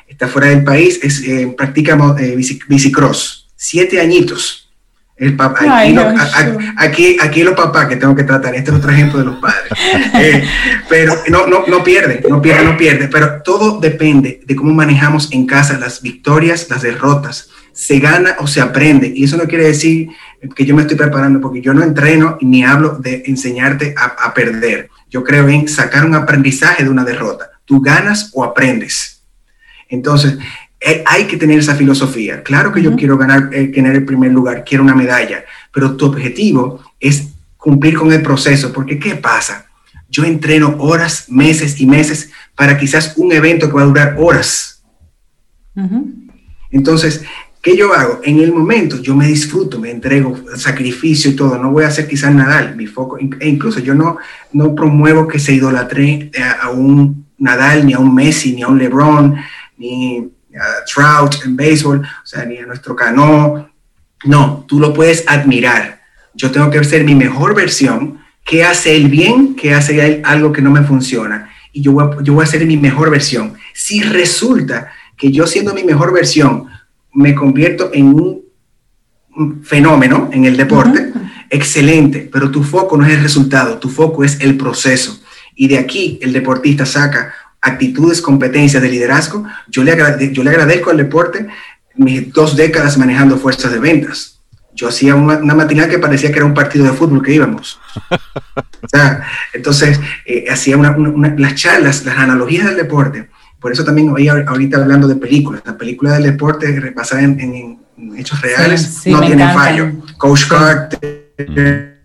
[0.07, 2.37] está fuera del país, es, eh, practica eh,
[2.67, 4.61] bicicross, siete añitos.
[5.17, 5.81] El papá,
[6.77, 9.71] aquí, aquí, los papás que tengo que tratar, este es otro ejemplo de los padres.
[10.15, 10.43] Eh,
[10.87, 15.31] pero no, no, no pierde, no pierde, no pierde, pero todo depende de cómo manejamos
[15.31, 17.49] en casa las victorias, las derrotas.
[17.73, 19.11] Se gana o se aprende.
[19.13, 20.09] Y eso no quiere decir
[20.55, 24.33] que yo me estoy preparando, porque yo no entreno ni hablo de enseñarte a, a
[24.33, 24.89] perder.
[25.09, 27.51] Yo creo en sacar un aprendizaje de una derrota.
[27.65, 29.21] Tú ganas o aprendes.
[29.89, 30.37] Entonces,
[30.85, 32.43] eh, hay que tener esa filosofía.
[32.43, 36.07] Claro que yo quiero ganar, eh, tener el primer lugar, quiero una medalla, pero tu
[36.07, 39.67] objetivo es cumplir con el proceso, porque ¿qué pasa?
[40.09, 44.83] Yo entreno horas, meses y meses para quizás un evento que va a durar horas.
[46.69, 47.23] Entonces,
[47.63, 48.19] ¿qué yo hago?
[48.23, 51.57] En el momento yo me disfruto, me entrego sacrificio y todo.
[51.57, 54.17] No voy a hacer quizás Nadal, mi foco, e incluso yo no,
[54.51, 58.67] no promuevo que se idolatre a, a un Nadal, ni a un Messi, ni a
[58.67, 59.35] un LeBron,
[59.77, 63.69] ni a Trout en béisbol, o sea, ni a nuestro Cano.
[64.25, 66.01] No, tú lo puedes admirar.
[66.33, 68.19] Yo tengo que ser mi mejor versión.
[68.43, 69.55] ¿Qué hace él bien?
[69.55, 71.49] ¿Qué hace él algo que no me funciona?
[71.71, 73.53] Y yo voy, yo voy a ser mi mejor versión.
[73.73, 76.67] Si resulta que yo siendo mi mejor versión
[77.13, 78.43] me convierto en un,
[79.63, 81.11] fenómeno en el deporte,
[81.49, 85.19] excelente, pero tu foco no es el resultado, tu foco es el proceso.
[85.55, 89.43] Y de aquí el deportista saca actitudes, competencias de liderazgo.
[89.69, 89.95] Yo le,
[90.31, 91.47] yo le agradezco al deporte
[91.95, 94.39] mis dos décadas manejando fuerzas de ventas.
[94.75, 97.79] Yo hacía una, matinal que parecía que era un partido de fútbol que íbamos.
[98.55, 103.29] o sea, entonces, eh, hacía las charlas, las analogías del deporte.
[103.63, 105.61] Por eso también hoy ahorita hablando de películas.
[105.63, 109.89] La película del deporte repasada en, en, hechos reales no tiene fallo.
[110.17, 112.01] Coach Carter,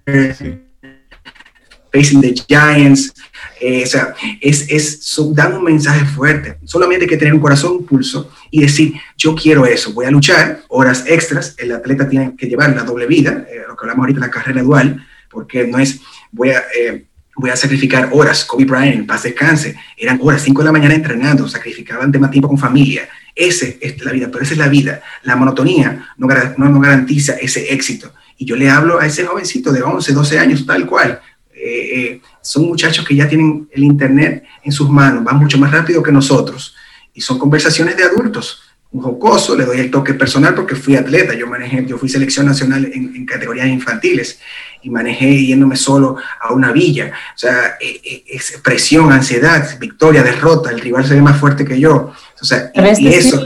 [1.93, 3.13] Facing the Giants,
[3.61, 6.59] eh, o sea, es, es, dan un mensaje fuerte.
[6.63, 10.13] Solamente hay que tener un corazón, un pulso y decir, yo quiero eso, voy a
[10.13, 14.05] luchar, horas extras, el atleta tiene que llevar la doble vida, eh, lo que hablamos
[14.05, 15.99] ahorita, la carrera dual, porque no es,
[16.31, 16.63] voy a...
[16.79, 17.08] Eh,
[17.39, 18.45] voy a sacrificar horas.
[18.45, 22.59] Kobe Bryant, paz descanse, eran horas, 5 de la mañana entrenando, sacrificaban tema tiempo con
[22.59, 23.09] familia.
[23.35, 25.01] Ese es la vida, pero esa es la vida.
[25.23, 26.27] La monotonía no,
[26.57, 28.13] no, no garantiza ese éxito.
[28.37, 31.21] Y yo le hablo a ese jovencito de 11, 12 años, tal cual.
[31.53, 36.03] Eh, son muchachos que ya tienen el Internet en sus manos, van mucho más rápido
[36.03, 36.75] que nosotros.
[37.15, 38.63] Y son conversaciones de adultos.
[38.91, 42.47] Un jocoso, le doy el toque personal porque fui atleta, yo manejé, yo fui selección
[42.47, 44.41] nacional en, categorías infantiles
[44.83, 47.13] y manejé yéndome solo a una villa.
[47.35, 51.67] O sea, e, e, es presión, ansiedad, victoria, derrota, el rival se ve más fuerte
[51.67, 52.13] que yo.
[52.41, 53.43] O sea, y, eso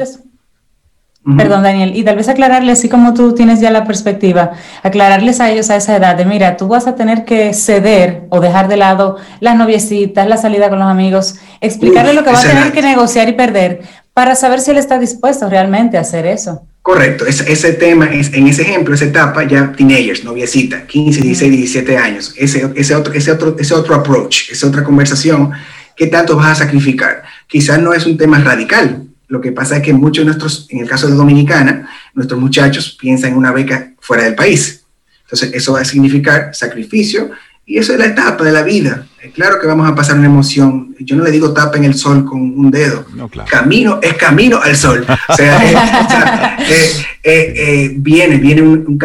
[1.24, 5.52] Perdón, Daniel, y tal vez aclararles, así como tú tienes ya la perspectiva, aclararles a
[5.52, 8.76] ellos a esa edad de, mira, tú vas a tener que ceder o dejar de
[8.76, 12.82] lado las noviecitas, la salida con los amigos, explicarle lo que va a tener que
[12.82, 13.82] negociar y perder
[14.14, 16.62] para saber si él está dispuesto realmente a hacer eso.
[16.82, 21.96] Correcto, ese, tema, es, en ese ejemplo, esa etapa, ya teenagers, noviecita, 15, 16, 17
[21.96, 25.52] años, ese, ese, otro, ese, otro, ese otro approach, esa otra conversación,
[25.96, 27.22] ¿qué tanto vas a sacrificar?
[27.46, 30.80] Quizás no es un tema radical, lo que pasa es que muchos de nuestros, en
[30.80, 34.84] el caso de Dominicana, nuestros muchachos piensan en una beca fuera del país.
[35.22, 37.30] Entonces, eso va a significar sacrificio
[37.64, 39.06] y eso es la etapa de la vida.
[39.34, 40.94] Claro que vamos a pasar una emoción.
[40.98, 43.04] Yo no le digo tapa en el sol con un dedo.
[43.48, 45.06] Camino es camino al sol.
[45.28, 48.98] O sea, eh, eh, eh, viene, viene un,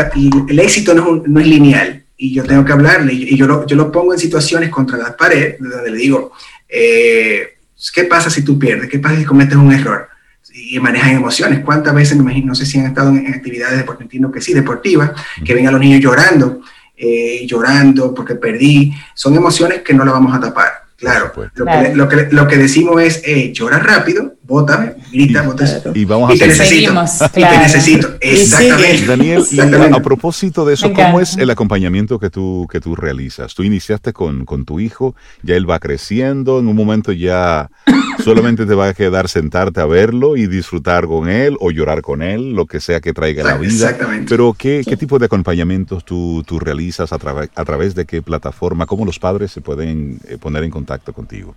[0.49, 2.03] el éxito no es, no es, lineal.
[2.18, 3.13] Y yo tengo que hablarle.
[3.13, 6.32] Y yo lo, yo lo pongo en situaciones contra la pared, donde le digo,
[6.68, 8.89] ¿qué pasa si tú pierdes?
[8.89, 10.09] ¿Qué pasa si cometes un error?
[10.57, 11.59] y manejan emociones.
[11.63, 15.11] ¿Cuántas veces, me imagino, no sé si han estado en, actividades deportivas, que sí, deportivas,
[15.45, 16.61] que ven a los niños llorando,
[16.97, 18.91] eh, llorando porque perdí?
[19.13, 20.87] Son emociones que no las vamos a tapar.
[20.97, 25.81] Claro, lo que, lo, que, lo que, decimos es, eh, llora rápido, bótame, grita, bótame.
[25.93, 26.91] Y, vamos a y te necesito,
[27.35, 29.05] y te necesito, exactamente.
[29.05, 33.53] Daniel, a propósito de eso, ¿cómo es el acompañamiento que tú, que tú realizas?
[33.53, 37.69] Tú iniciaste con, con tu hijo, ya él va creciendo, en un momento ya
[38.23, 42.21] solamente te va a quedar sentarte a verlo y disfrutar con él o llorar con
[42.21, 43.71] él, lo que sea que traiga la vida.
[43.71, 44.25] Exactamente.
[44.29, 48.85] Pero ¿qué, qué tipo de acompañamientos tú, tú realizas a, a través de qué plataforma?
[48.85, 51.55] ¿Cómo los padres se pueden eh, poner en contacto contigo.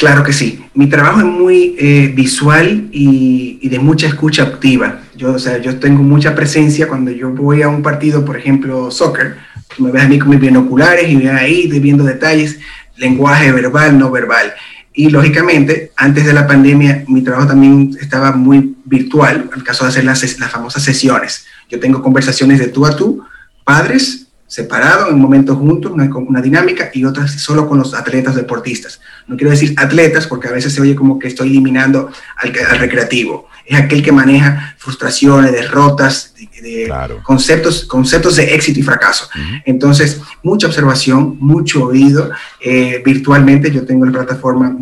[0.00, 0.64] Claro que sí.
[0.74, 5.02] Mi trabajo es muy eh, visual y, de mucha escucha activa.
[5.14, 8.90] Yo, o sea, yo tengo mucha presencia cuando yo voy a un partido, por ejemplo,
[8.90, 9.36] soccer.
[9.78, 12.58] Me ves a mí con mis binoculares y ven ahí viendo detalles,
[12.96, 14.54] lenguaje verbal, no verbal.
[14.94, 19.90] Y lógicamente, antes de la pandemia, mi trabajo también estaba muy virtual, al caso de
[19.90, 21.46] hacer las, las famosas sesiones.
[21.68, 23.22] Yo tengo conversaciones de tú a tú,
[23.64, 28.34] padres separado, en un momento juntos, una, una dinámica, y otras solo con los atletas
[28.34, 29.00] deportistas.
[29.28, 33.48] No quiero decir atletas porque a veces se oye como que estoy eliminando al, recreativo.
[33.64, 36.92] Es aquel que maneja frustraciones, derrotas, de,
[37.22, 39.28] conceptos, conceptos de éxito y fracaso.
[39.64, 42.32] Entonces, mucha observación, mucho oído.
[42.60, 44.76] Eh, virtualmente yo tengo la plataforma,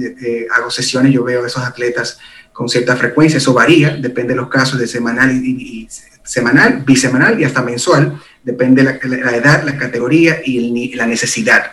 [0.57, 2.19] hago sesiones, yo veo a esos atletas
[2.55, 5.87] con cierta frecuencia, eso varía, depende de los casos de semanal y,
[6.25, 11.73] semanal, bisemanal y hasta mensual, depende de la, edad, la categoría y la necesidad.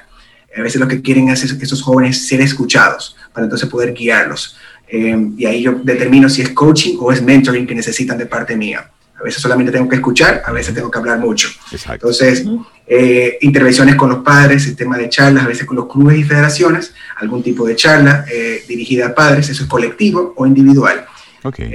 [0.58, 4.58] A veces lo que quieren es que esos jóvenes ser escuchados para entonces poder guiarlos.
[4.88, 8.58] Eh, y ahí yo determino si es coaching o es mentoring que necesitan de parte
[8.58, 8.92] mía.
[9.18, 11.48] A veces solamente tengo que escuchar, a veces tengo que hablar mucho.
[11.90, 12.46] Entonces,
[12.86, 16.94] eh, intervenciones con los padres, sistema de charlas, a veces con los clubes y federaciones,
[17.16, 21.06] algún tipo de charla eh, dirigida a padres, eso es colectivo o individual.
[21.42, 21.72] Okay.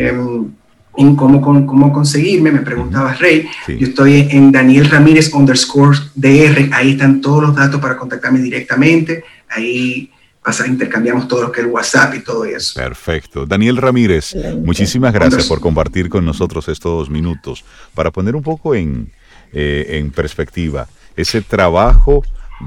[0.97, 3.49] En cómo, cómo, conseguirme, me preguntaba Rey.
[3.69, 9.25] Yo estoy en Daniel Ramírez underscore DR, ahí están todos los datos para contactarme directamente,
[9.49, 10.11] ahí
[10.43, 12.75] pasa, intercambiamos todo lo que es el WhatsApp y todo eso.
[12.75, 13.47] Perfecto.
[13.47, 14.35] Daniel Ramírez,
[14.65, 17.65] muchísimas gracias por compartir con nosotros estos minutos
[17.95, 19.11] para poner un poco en,
[19.53, 22.23] eh, en perspectiva ese trabajo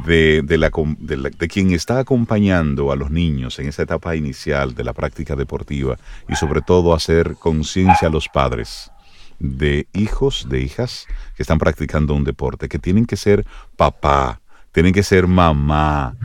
[0.05, 4.93] de, la, de, quien está acompañando a los niños en esa etapa inicial de la
[4.93, 8.91] práctica deportiva y sobre todo hacer conciencia a los padres
[9.39, 13.45] de hijos, de hijas que están practicando un deporte, que tienen que ser
[13.77, 14.41] papá,
[14.71, 16.15] tienen que ser mamá,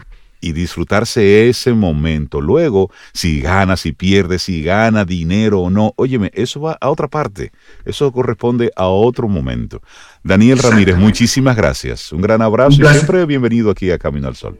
[0.41, 2.41] y disfrutarse ese momento.
[2.41, 7.09] Luego, si gana, si pierde, si gana dinero o no, óyeme, eso va a otra
[7.09, 7.53] parte.
[7.84, 9.82] Eso corresponde a otro momento.
[10.22, 12.12] Daniel Ramírez, muchísimas gracias.
[12.12, 14.59] Un gran abrazo y siempre bienvenido aquí a Camino al Sol.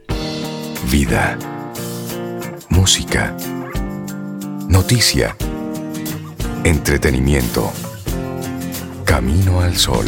[0.91, 1.37] Vida.
[2.69, 3.35] Música.
[4.67, 5.35] Noticia.
[6.63, 7.71] Entretenimiento.
[9.05, 10.05] Camino al Sol.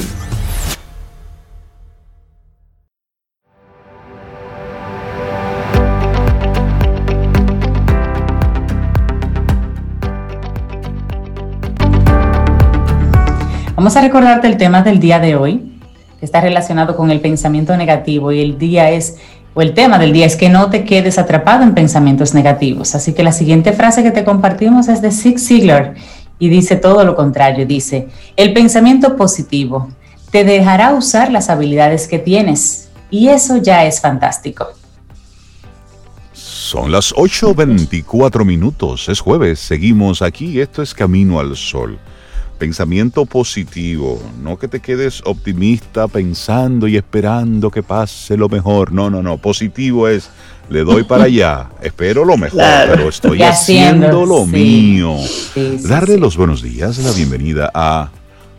[13.82, 15.80] Vamos a recordarte el tema del día de hoy,
[16.20, 19.18] que está relacionado con el pensamiento negativo y el día es,
[19.56, 22.94] o el tema del día es que no te quedes atrapado en pensamientos negativos.
[22.94, 25.96] Así que la siguiente frase que te compartimos es de Zig Ziglar
[26.38, 29.90] y dice todo lo contrario, dice, el pensamiento positivo
[30.30, 34.68] te dejará usar las habilidades que tienes y eso ya es fantástico.
[36.34, 41.98] Son las 8.24 minutos, es jueves, seguimos aquí, esto es Camino al Sol
[42.62, 48.92] pensamiento positivo, no que te quedes optimista pensando y esperando que pase lo mejor.
[48.92, 50.30] No, no, no, positivo es
[50.70, 55.16] le doy para allá, espero lo mejor, pero estoy haciendo, lo mío.
[55.80, 58.12] Darle los buenos días, la bienvenida a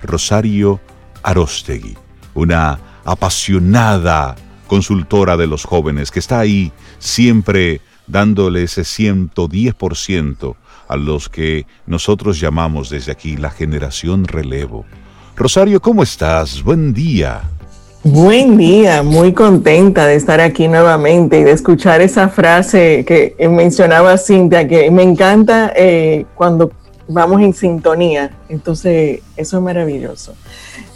[0.03, 0.81] Rosario
[1.23, 1.97] Arostegui,
[2.35, 4.35] una apasionada
[4.67, 10.57] consultora de los jóvenes que está ahí siempre dándole ese 110%
[10.93, 14.85] a los que nosotros llamamos desde aquí la generación relevo.
[15.37, 16.63] Rosario, ¿cómo estás?
[16.63, 17.41] Buen día.
[18.05, 24.19] Buen día, muy contenta de estar aquí nuevamente y de escuchar esa frase que mencionaba
[24.19, 26.73] Cintia, que me encanta eh, cuando
[27.09, 28.31] vamos en sintonía.
[28.49, 30.35] Entonces, eso es maravilloso.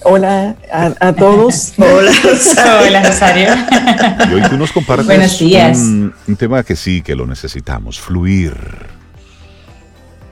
[0.02, 1.72] Hola a, todos.
[1.78, 2.12] Hola,
[2.86, 3.48] Hola, Rosario.
[4.30, 8.54] Y hoy tú nos compartes Un, un tema que sí, que lo necesitamos, fluir.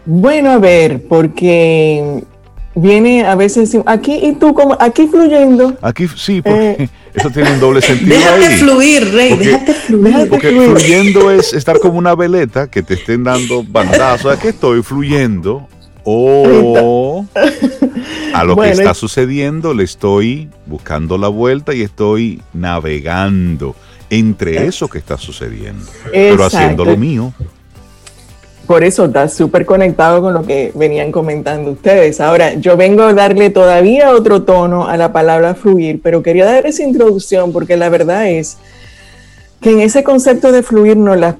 [0.06, 2.22] Bueno, a ver, porque
[2.74, 5.76] viene a veces aquí y tú como aquí fluyendo.
[5.80, 8.16] Aquí sí, porque eh, eso tiene un doble sentido.
[8.16, 10.28] Déjate fluir, Rey, déjate fluir.
[10.28, 14.32] Porque fluyendo es estar como una veleta que te estén dando bandazos.
[14.32, 15.68] Aquí estoy fluyendo.
[16.06, 17.24] O
[18.34, 23.74] a lo que está sucediendo le estoy buscando la vuelta y estoy navegando
[24.10, 27.32] entre eso que está sucediendo, pero haciendo lo mío.
[28.66, 32.20] Por eso está súper conectado con lo que venían comentando ustedes.
[32.20, 36.66] Ahora, yo vengo a darle todavía otro tono a la palabra fluir, pero quería dar
[36.66, 38.56] esa introducción porque la verdad es
[39.60, 41.36] que en ese concepto de fluir no la,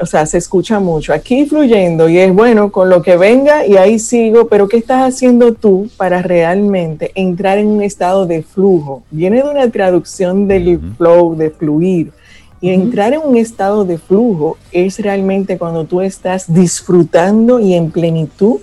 [0.00, 1.12] o sea, se escucha mucho.
[1.12, 5.14] Aquí fluyendo y es bueno con lo que venga y ahí sigo, pero ¿qué estás
[5.14, 9.02] haciendo tú para realmente entrar en un estado de flujo?
[9.10, 12.12] Viene de una traducción del flow, de fluir
[12.60, 17.90] y entrar en un estado de flujo es realmente cuando tú estás disfrutando y en
[17.90, 18.60] plenitud,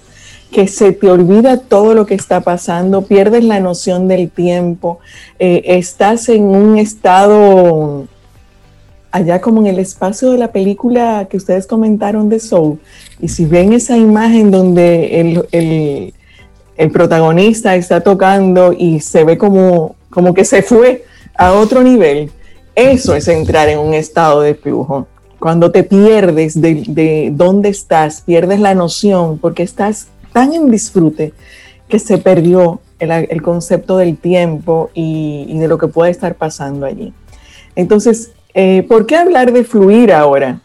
[0.51, 4.99] que se te olvida todo lo que está pasando, pierdes la noción del tiempo,
[5.39, 8.07] eh, estás en un estado
[9.11, 12.79] allá como en el espacio de la película que ustedes comentaron de Soul,
[13.19, 15.21] y si ven esa imagen donde
[15.51, 16.13] el,
[16.77, 21.05] el protagonista está tocando y se ve como, como que se fue,
[21.37, 22.31] a otro nivel,
[22.75, 25.07] eso es entrar en un estado de flujo.
[25.39, 31.33] Cuando te pierdes de, dónde estás, pierdes la noción porque estás tan en disfrute
[31.87, 37.13] que se perdió el, concepto del tiempo y, de lo que puede estar pasando allí.
[37.75, 40.61] Entonces, eh, ¿por qué hablar de fluir ahora?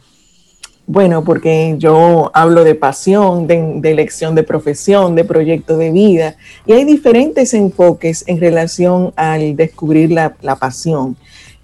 [0.93, 6.35] Bueno, porque yo hablo de pasión, de, elección de profesión, de proyecto de vida,
[6.67, 11.17] y hay diferentes enfoques en relación al descubrir la, pasión.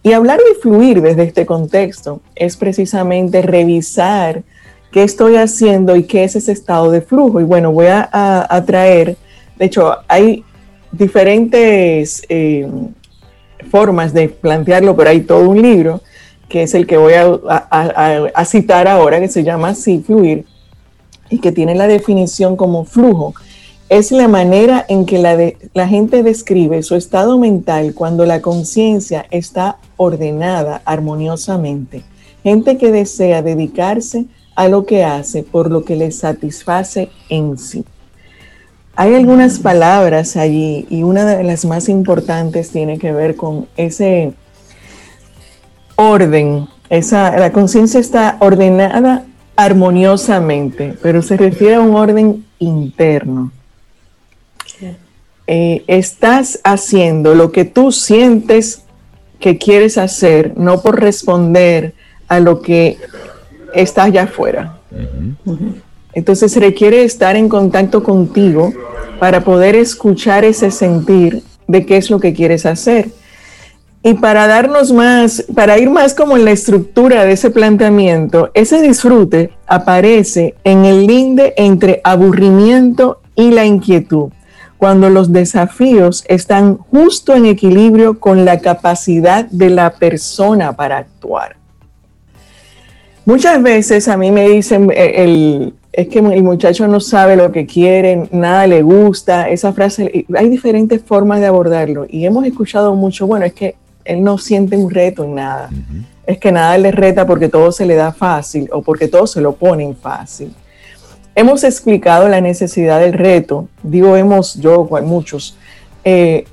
[0.07, 4.45] Y hablar de fluir desde este contexto es precisamente revisar
[4.93, 7.41] qué estoy haciendo y qué es ese estado de flujo.
[7.41, 9.17] Y bueno, voy a, traer,
[9.59, 10.45] de hecho, hay
[10.93, 12.69] diferentes eh,
[13.69, 16.01] formas de plantearlo, pero hay todo un libro
[16.49, 20.45] que es el que voy a, citar ahora, que se llama así, fluir,
[21.31, 23.35] y que tiene la definición como flujo.
[23.89, 25.37] Es la manera en que la,
[25.73, 32.03] la gente describe su estado mental cuando la conciencia está ordenada armoniosamente.
[32.43, 34.27] Gente que desea dedicarse
[34.57, 37.85] a lo que hace por lo que le satisface en sí.
[38.97, 44.33] Hay algunas palabras allí y una de las más importantes tiene que ver con ese
[45.97, 46.67] orden.
[46.89, 53.53] Esa, la conciencia está ordenada armoniosamente, pero se refiere a un orden interno.
[55.47, 58.83] Eh, estás haciendo lo que tú sientes
[59.39, 61.95] que quieres hacer, no por responder
[62.27, 62.99] a lo que
[63.75, 64.79] está allá afuera.
[66.13, 68.73] Entonces requiere estar en contacto contigo
[69.21, 73.11] para poder escuchar ese sentir de qué es lo que quieres hacer.
[74.03, 78.81] Y para darnos más, para ir más como en la estructura de ese planteamiento, ese
[78.81, 84.31] disfrute aparece en el linde entre aburrimiento y la inquietud,
[84.79, 91.57] cuando los desafíos están justo en equilibrio con la capacidad de la persona para actuar.
[93.25, 97.51] Muchas veces a mí me dicen, eh, el, es que el muchacho no sabe lo
[97.51, 102.95] que quiere, nada le gusta, esa frase, hay diferentes formas de abordarlo y hemos escuchado
[102.95, 103.75] mucho, bueno, es que
[104.05, 105.71] él no siente un reto en nada.
[106.27, 109.41] Es que nada le reta porque todo se le da fácil o porque todo se
[109.41, 110.53] lo ponen fácil.
[111.37, 115.57] Hemos explicado la necesidad del reto, digo hemos, yo, muchos,
[116.03, 116.47] eh,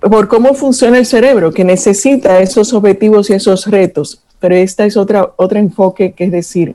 [0.00, 4.96] por cómo funciona el cerebro, que necesita esos objetivos y esos retos, pero esta es
[4.96, 6.74] otra, otro enfoque, que es decir,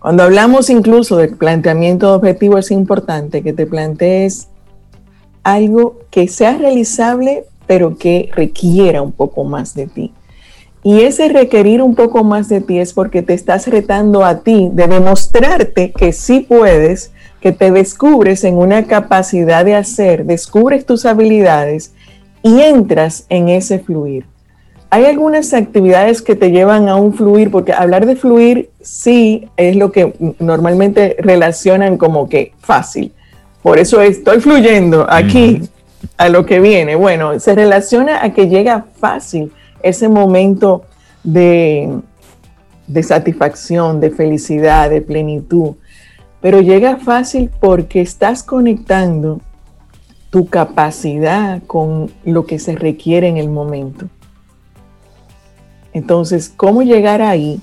[0.00, 4.48] cuando hablamos incluso del planteamiento de objetivo, es importante que te plantees
[5.44, 10.12] algo que sea realizable pero que requiera un poco más de ti.
[10.82, 14.70] Y ese requerir un poco más de ti es porque te estás retando a ti
[14.72, 21.04] de demostrarte que sí puedes, que te descubres en una capacidad de hacer, descubres tus
[21.04, 21.92] habilidades
[22.42, 24.24] y entras en ese fluir.
[24.90, 29.76] Hay algunas actividades que te llevan a un fluir, porque hablar de fluir sí es
[29.76, 33.12] lo que normalmente relacionan como que fácil.
[33.62, 35.60] Por eso estoy fluyendo aquí,
[36.16, 36.94] a lo que viene.
[36.96, 39.52] Bueno, se relaciona a que llega fácil
[39.82, 40.84] ese momento
[41.24, 42.00] de,
[42.86, 45.74] de satisfacción, de felicidad, de plenitud.
[46.40, 49.40] Pero llega fácil porque estás conectando
[50.30, 54.06] tu capacidad con lo que se requiere en el momento.
[55.92, 57.60] Entonces, ¿cómo llegar ahí?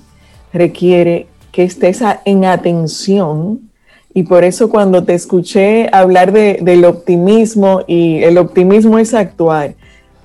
[0.51, 3.69] Requiere que estés en atención
[4.13, 9.75] y por eso cuando te escuché hablar del optimismo y el optimismo es actuar,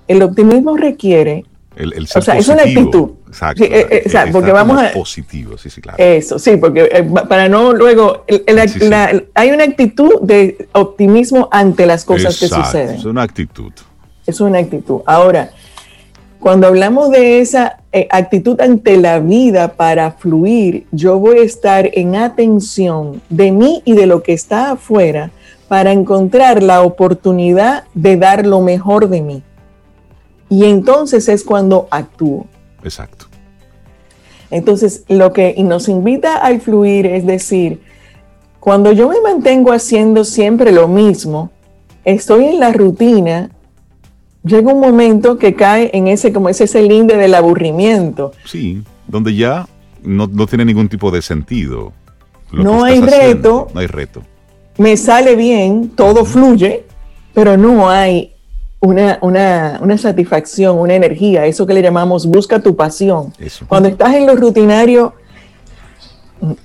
[0.08, 1.44] el optimismo requiere...
[1.80, 3.10] El, o sea, es una actitud.
[3.28, 3.64] Exacto.
[3.64, 4.92] Sí, eh, eh, porque vamos a...
[4.92, 5.96] Positivo, sí, sí, claro.
[5.98, 8.24] Eso, sí, porque eh, para no luego...
[9.34, 12.96] hay una actitud de optimismo ante las cosas que suceden.
[12.96, 13.72] Es una actitud.
[14.26, 15.00] Es una actitud.
[15.06, 15.50] Ahora,
[16.40, 21.90] cuando hablamos de esa eh, actitud ante la vida para fluir, yo voy a estar
[21.92, 25.30] en atención de mí y de lo que está afuera
[25.68, 29.42] para encontrar la oportunidad de dar lo mejor de mí.
[30.50, 32.46] Y entonces es cuando actúo.
[32.84, 33.26] Exacto.
[34.50, 37.80] Entonces, lo que nos invita al fluir es decir,
[38.58, 41.50] cuando yo me mantengo haciendo siempre lo mismo,
[42.04, 43.50] estoy en la rutina
[44.44, 48.32] llega un momento que cae en ese, como ese, ese linde del aburrimiento.
[48.44, 49.68] Sí, donde ya
[50.02, 51.92] no, tiene ningún tipo de sentido.
[52.52, 53.68] No hay reto.
[53.74, 54.22] No hay reto.
[54.78, 56.84] Me sale bien, todo fluye,
[57.34, 58.32] pero no hay
[58.80, 63.32] una, una, satisfacción, una energía, eso que le llamamos busca tu pasión.
[63.68, 65.14] Cuando estás en lo rutinario,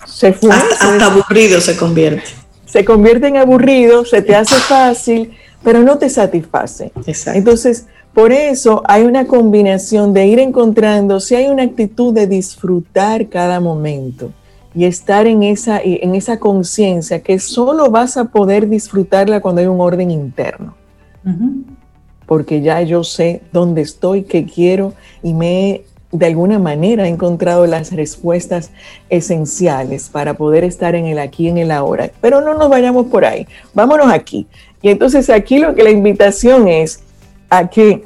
[0.06, 2.30] se hasta aburrido se convierte.
[2.66, 5.32] Se convierte en aburrido, se te hace fácil
[5.66, 6.94] pero no te satisface.
[7.34, 13.28] Entonces, Por eso hay una combinación de ir encontrando, si hay una actitud de disfrutar
[13.28, 14.32] cada momento
[14.74, 19.68] y estar en esa, en esa conciencia que solo vas a poder disfrutarla cuando hay
[19.68, 20.76] un orden interno.
[22.26, 27.66] Porque ya yo sé dónde estoy, qué quiero y me he de alguna manera encontrado
[27.68, 28.72] las respuestas
[29.10, 32.12] esenciales para poder estar en el aquí, en el ahora.
[32.22, 34.48] Pero no nos vayamos por ahí, vámonos aquí.
[34.82, 37.02] Y entonces aquí lo que la invitación es
[37.50, 38.04] a que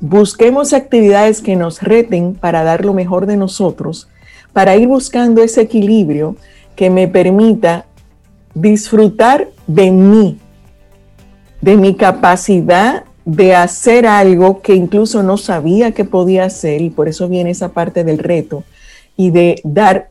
[0.00, 4.08] busquemos actividades que nos reten para dar lo mejor de nosotros,
[4.52, 6.36] para ir buscando ese equilibrio
[6.74, 7.86] que me permita
[8.54, 10.38] disfrutar de mí,
[11.60, 17.08] de mi capacidad de hacer algo que incluso no sabía que podía hacer y por
[17.08, 18.64] eso viene esa parte del reto
[19.16, 20.10] y de dar,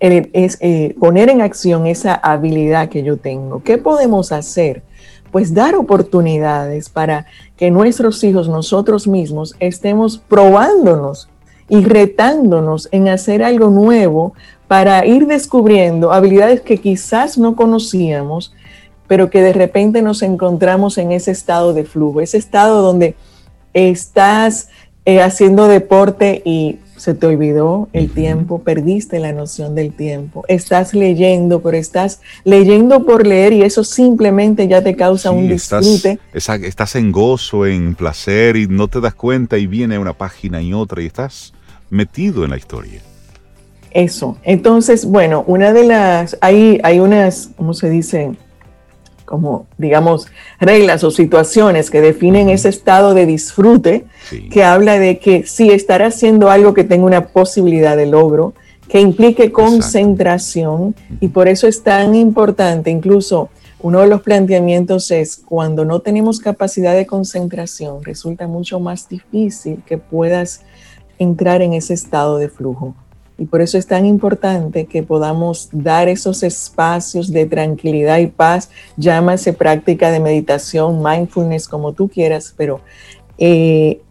[0.00, 3.62] es, eh, poner en acción esa habilidad que yo tengo.
[3.62, 4.82] ¿Qué podemos hacer?
[5.30, 7.26] pues dar oportunidades para
[7.56, 11.28] que nuestros hijos, nosotros mismos, estemos probándonos
[11.68, 14.34] y retándonos en hacer algo nuevo
[14.66, 18.52] para ir descubriendo habilidades que quizás no conocíamos,
[19.10, 23.16] pero que de repente nos encontramos en ese estado de flujo, ese estado donde
[23.74, 24.68] estás
[25.04, 30.94] eh, haciendo deporte y se te olvidó el tiempo, perdiste la noción del tiempo, estás
[30.94, 36.20] leyendo, pero estás leyendo por leer y eso simplemente ya te causa un disfrute.
[36.32, 40.62] Estás, estás en gozo, en placer y no te das cuenta y viene una página
[40.62, 41.52] y otra y estás
[41.90, 43.02] metido en la historia.
[43.90, 44.38] Eso.
[44.44, 48.36] Entonces, bueno, una de las, hay, hay unas, ¿cómo se dice?
[49.30, 50.26] Como, digamos,
[50.58, 54.06] reglas o situaciones que definen ese estado de disfrute,
[54.50, 58.54] que habla de que si estar haciendo algo que tenga una posibilidad de logro,
[58.88, 65.36] que implique concentración, y por eso es tan importante, incluso uno de los planteamientos es
[65.36, 70.62] cuando no tenemos capacidad de concentración, resulta mucho más difícil que puedas
[71.20, 72.96] entrar en ese estado de flujo.
[73.40, 78.68] Y por eso es tan importante que podamos dar esos espacios de tranquilidad y paz,
[78.98, 82.82] llámase práctica de meditación, mindfulness, como tú quieras, pero
[83.38, 84.02] eh,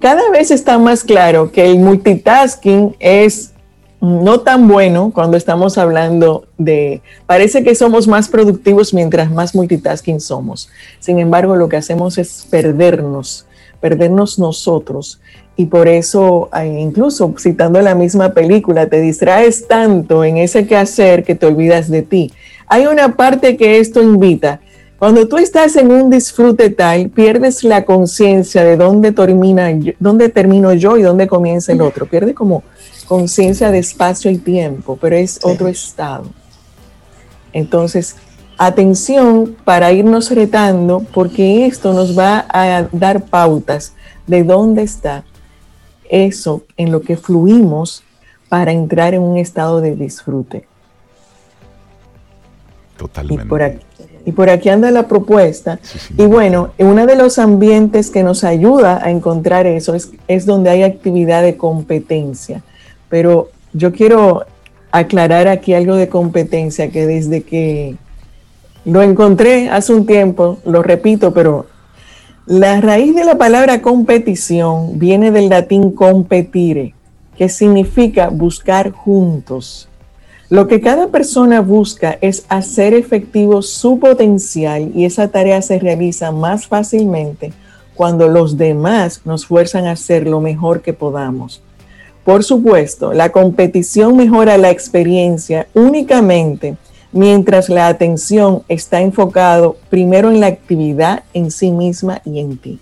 [0.00, 3.54] cada vez está más claro que el multitasking es
[4.02, 10.20] no tan bueno cuando estamos hablando de, parece que somos más productivos mientras más multitasking
[10.20, 10.68] somos.
[11.00, 13.46] Sin embargo, lo que hacemos es perdernos,
[13.80, 15.22] perdernos nosotros
[15.56, 21.36] y por eso, incluso citando la misma película, te distraes tanto en ese quehacer que
[21.36, 22.32] te olvidas de ti.
[22.66, 24.60] Hay una parte que esto invita.
[24.98, 29.68] Cuando tú estás en un disfrute tal, pierdes la conciencia de dónde termina,
[30.00, 32.06] dónde termino yo y dónde comienza el otro.
[32.06, 32.64] Pierde como
[33.06, 36.24] conciencia de espacio y tiempo, pero es otro estado.
[37.52, 38.16] Entonces,
[38.58, 43.92] atención para irnos retando, porque esto nos va a dar pautas
[44.26, 45.24] de dónde está
[46.14, 48.04] eso en lo que fluimos
[48.48, 50.64] para entrar en un estado de disfrute.
[52.96, 53.44] Totalmente.
[54.26, 55.80] Y por aquí, anda la propuesta.
[56.16, 60.70] y bueno, uno de los ambientes que nos ayuda a encontrar eso es, es donde
[60.70, 62.62] hay actividad de competencia.
[63.10, 64.44] Pero yo quiero
[64.92, 67.96] aclarar aquí algo de competencia que desde que
[68.84, 71.66] lo encontré hace un tiempo, lo repito, pero
[72.46, 76.94] la raíz de la palabra competición viene del latín competire,
[77.38, 79.88] que significa buscar juntos.
[80.50, 86.32] Lo que cada persona busca es hacer efectivo su potencial y esa tarea se realiza
[86.32, 87.54] más fácilmente
[87.94, 91.62] cuando los demás nos fuerzan a hacer lo mejor que podamos.
[92.24, 96.76] Por supuesto, la competición mejora la experiencia únicamente
[97.14, 102.80] mientras la atención está enfocado primero en la actividad en sí misma y en ti.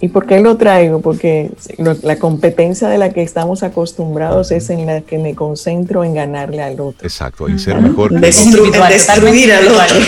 [0.00, 1.00] ¿Y por qué lo traigo?
[1.00, 6.14] Porque la competencia de la que estamos acostumbrados es en la que me concentro en
[6.14, 7.06] ganarle al otro.
[7.06, 8.10] Exacto, en ser mejor.
[8.10, 9.98] Que destruir al otro.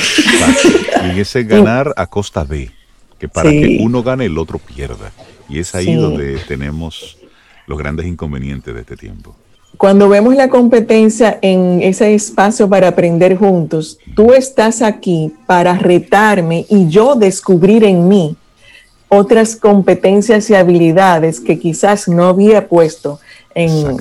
[1.15, 2.71] Y ese ganar a costa de,
[3.21, 5.13] que para que uno gane el otro pierda.
[5.49, 7.19] Y es ahí donde tenemos
[7.67, 9.37] los grandes inconvenientes de este tiempo
[9.77, 16.67] cuando vemos la competencia en ese espacio para aprender juntos, tú estás aquí para retarme
[16.69, 18.37] y yo descubrir en mí
[19.09, 23.21] otras competencias y habilidades que quizás no había puesto
[23.55, 23.97] en,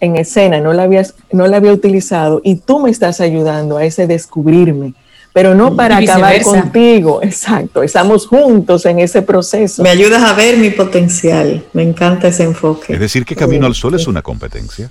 [0.00, 3.84] en escena, no la, habías, no la había utilizado y tú me estás ayudando a
[3.84, 4.94] ese descubrirme
[5.32, 7.20] pero no para acabar contigo.
[7.22, 9.84] Exacto, estamos juntos en ese proceso.
[9.84, 12.94] Me ayudas a ver mi potencial, me encanta ese enfoque.
[12.94, 14.90] Es decir, que Camino al Sol es una competencia.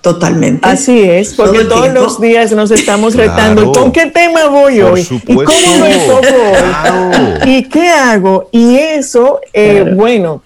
[0.00, 0.66] Totalmente.
[0.66, 3.70] Así es, porque todos los días nos estamos retando.
[3.72, 5.06] ¿Con qué tema voy hoy?
[5.10, 7.50] ¿Y cómo lo enfoco hoy?
[7.50, 8.48] ¿Y qué hago?
[8.50, 10.42] Y eso, eh, bueno,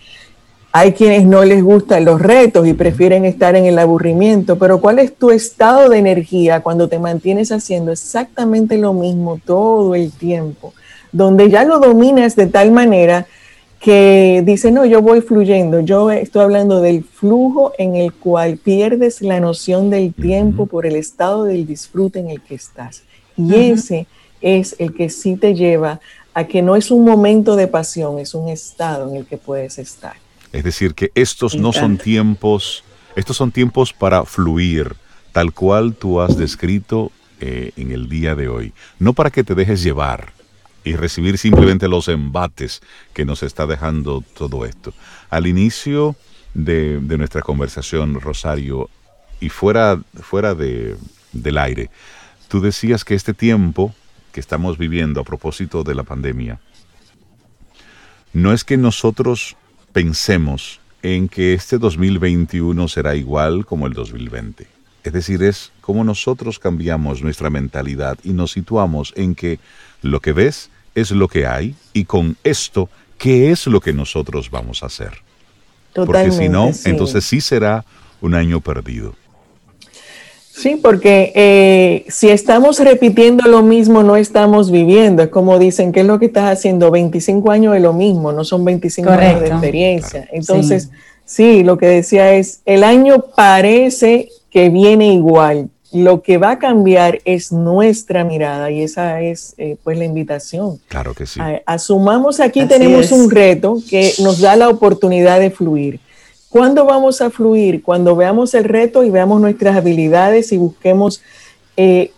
[0.73, 4.99] hay quienes no les gustan los retos y prefieren estar en el aburrimiento, pero ¿cuál
[4.99, 10.75] es tu estado de energía cuando te mantienes haciendo exactamente lo mismo todo el tiempo?
[11.13, 13.29] Donde ya lo dominas de tal manera
[13.85, 15.81] que dice, no, yo voy fluyendo.
[15.81, 20.97] Yo estoy hablando del flujo en el cual pierdes la noción del tiempo por el
[20.97, 23.03] estado del disfrute en el que estás.
[23.37, 24.07] Y ese
[24.41, 26.01] es el que sí te lleva
[26.33, 29.79] a que no es un momento de pasión, es un estado en el que puedes
[29.79, 30.15] estar.
[30.51, 32.85] Es decir, que estos no son tiempos,
[33.17, 34.97] estos son tiempos para fluir,
[35.33, 38.73] tal cual tú has descrito eh, en el día de hoy.
[38.99, 40.33] No para que te dejes llevar,
[40.85, 42.83] y recibir simplemente los embates
[43.13, 44.93] que nos está dejando todo esto.
[45.31, 46.15] Al inicio
[46.53, 48.91] de, nuestra conversación, Rosario,
[49.41, 50.97] y fuera, fuera de,
[51.33, 51.91] del aire,
[52.49, 53.95] tú decías que este tiempo
[54.33, 56.61] que estamos viviendo a propósito de la pandemia,
[58.33, 59.57] no es que nosotros
[59.93, 64.67] pensemos en que este 2021 será igual como el 2020.
[65.05, 69.61] Es decir, es como nosotros cambiamos nuestra mentalidad y nos situamos en que
[70.03, 72.89] lo que ves es lo que hay y con esto,
[73.19, 75.25] ¿qué es lo que nosotros vamos a hacer?
[75.95, 77.85] porque si no, entonces sí será
[78.21, 79.15] un año perdido.
[80.51, 85.23] Sí, porque eh, si estamos repitiendo lo mismo, no estamos viviendo.
[85.25, 86.93] Es como dicen, ¿qué es lo que estás haciendo?
[86.93, 90.29] 25 años de lo mismo, no son 25 años de experiencia.
[90.33, 90.91] Entonces,
[91.25, 96.59] sí, lo que decía es, el año parece que viene igual, lo que va a
[96.59, 100.81] cambiar es nuestra mirada y esa es eh, pues la invitación.
[100.89, 101.41] Claro que sí.
[101.67, 106.01] Asumamos aquí tenemos un reto que nos da la oportunidad de fluir.
[106.49, 107.83] ¿Cuándo vamos a fluir?
[107.83, 111.23] Cuando veamos el reto y veamos nuestras habilidades y busquemos
[111.77, 112.11] eh,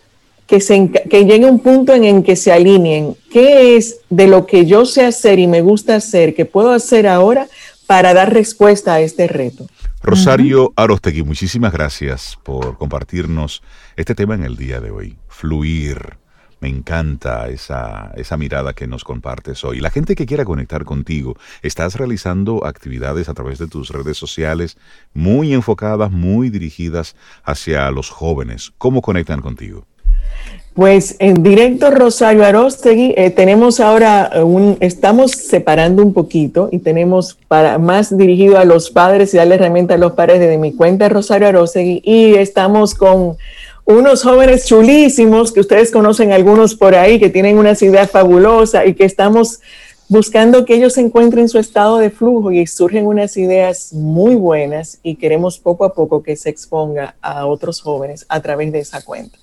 [0.47, 3.15] que, se, que llegue un punto en el que se alineen.
[3.31, 7.07] ¿Qué es de lo que yo sé hacer y me gusta hacer, que puedo hacer
[7.07, 7.47] ahora
[7.87, 9.67] para dar respuesta a este reto?
[10.03, 13.63] Rosario Arostegui, muchísimas gracias por compartirnos
[13.97, 15.17] este tema en el día de hoy.
[15.29, 16.19] Fluir.
[16.61, 19.81] Me encanta esa, esa mirada que nos compartes hoy.
[19.81, 24.79] La gente que quiera conectar contigo, estás realizando actividades a través de tus redes sociales
[25.13, 28.73] muy enfocadas, muy dirigidas hacia los jóvenes.
[28.79, 29.87] ¿Cómo conectan contigo?
[30.77, 36.81] Pues en directo Rosario Arostegui eh, tenemos ahora eh, un, estamos separando un poquito y
[36.81, 40.75] tenemos para más dirigido a los padres y darle herramienta a los padres desde mi
[40.75, 43.39] cuenta Rosario Arostegui y estamos con
[43.87, 48.93] unos jóvenes chulísimos que ustedes conocen algunos por ahí que tienen unas ideas fabulosas y
[48.93, 49.61] que estamos
[50.11, 55.17] buscando que ellos encuentren su estado de flujo y surgen unas ideas muy buenas y
[55.17, 59.39] queremos poco a poco que se exponga a otros jóvenes a través de esa cuenta.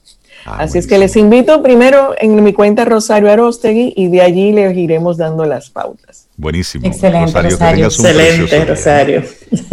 [0.45, 4.51] Ah, Así es que les invito primero en mi cuenta Rosario Arostegui y de allí
[4.51, 6.27] les iremos dando las pautas.
[6.35, 6.85] Buenísimo.
[6.85, 7.85] Excelente, Rosario.
[7.85, 9.23] Excelente, Rosario.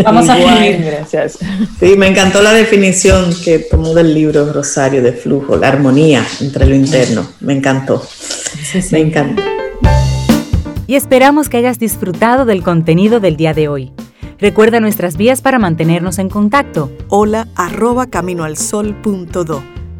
[0.05, 0.85] Vamos a fluir.
[0.85, 1.39] Gracias.
[1.81, 6.66] Sí, me encantó la definición que tomó del libro Rosario de flujo, la armonía entre
[6.66, 7.27] lo interno.
[7.41, 8.07] Me encantó.
[8.93, 9.43] Me encantó.
[10.87, 13.93] Y esperamos que hayas disfrutado del contenido del día de hoy.
[14.39, 16.91] Recuerda nuestras vías para mantenernos en contacto.
[17.09, 19.80] Hola arroba caminoalsol.do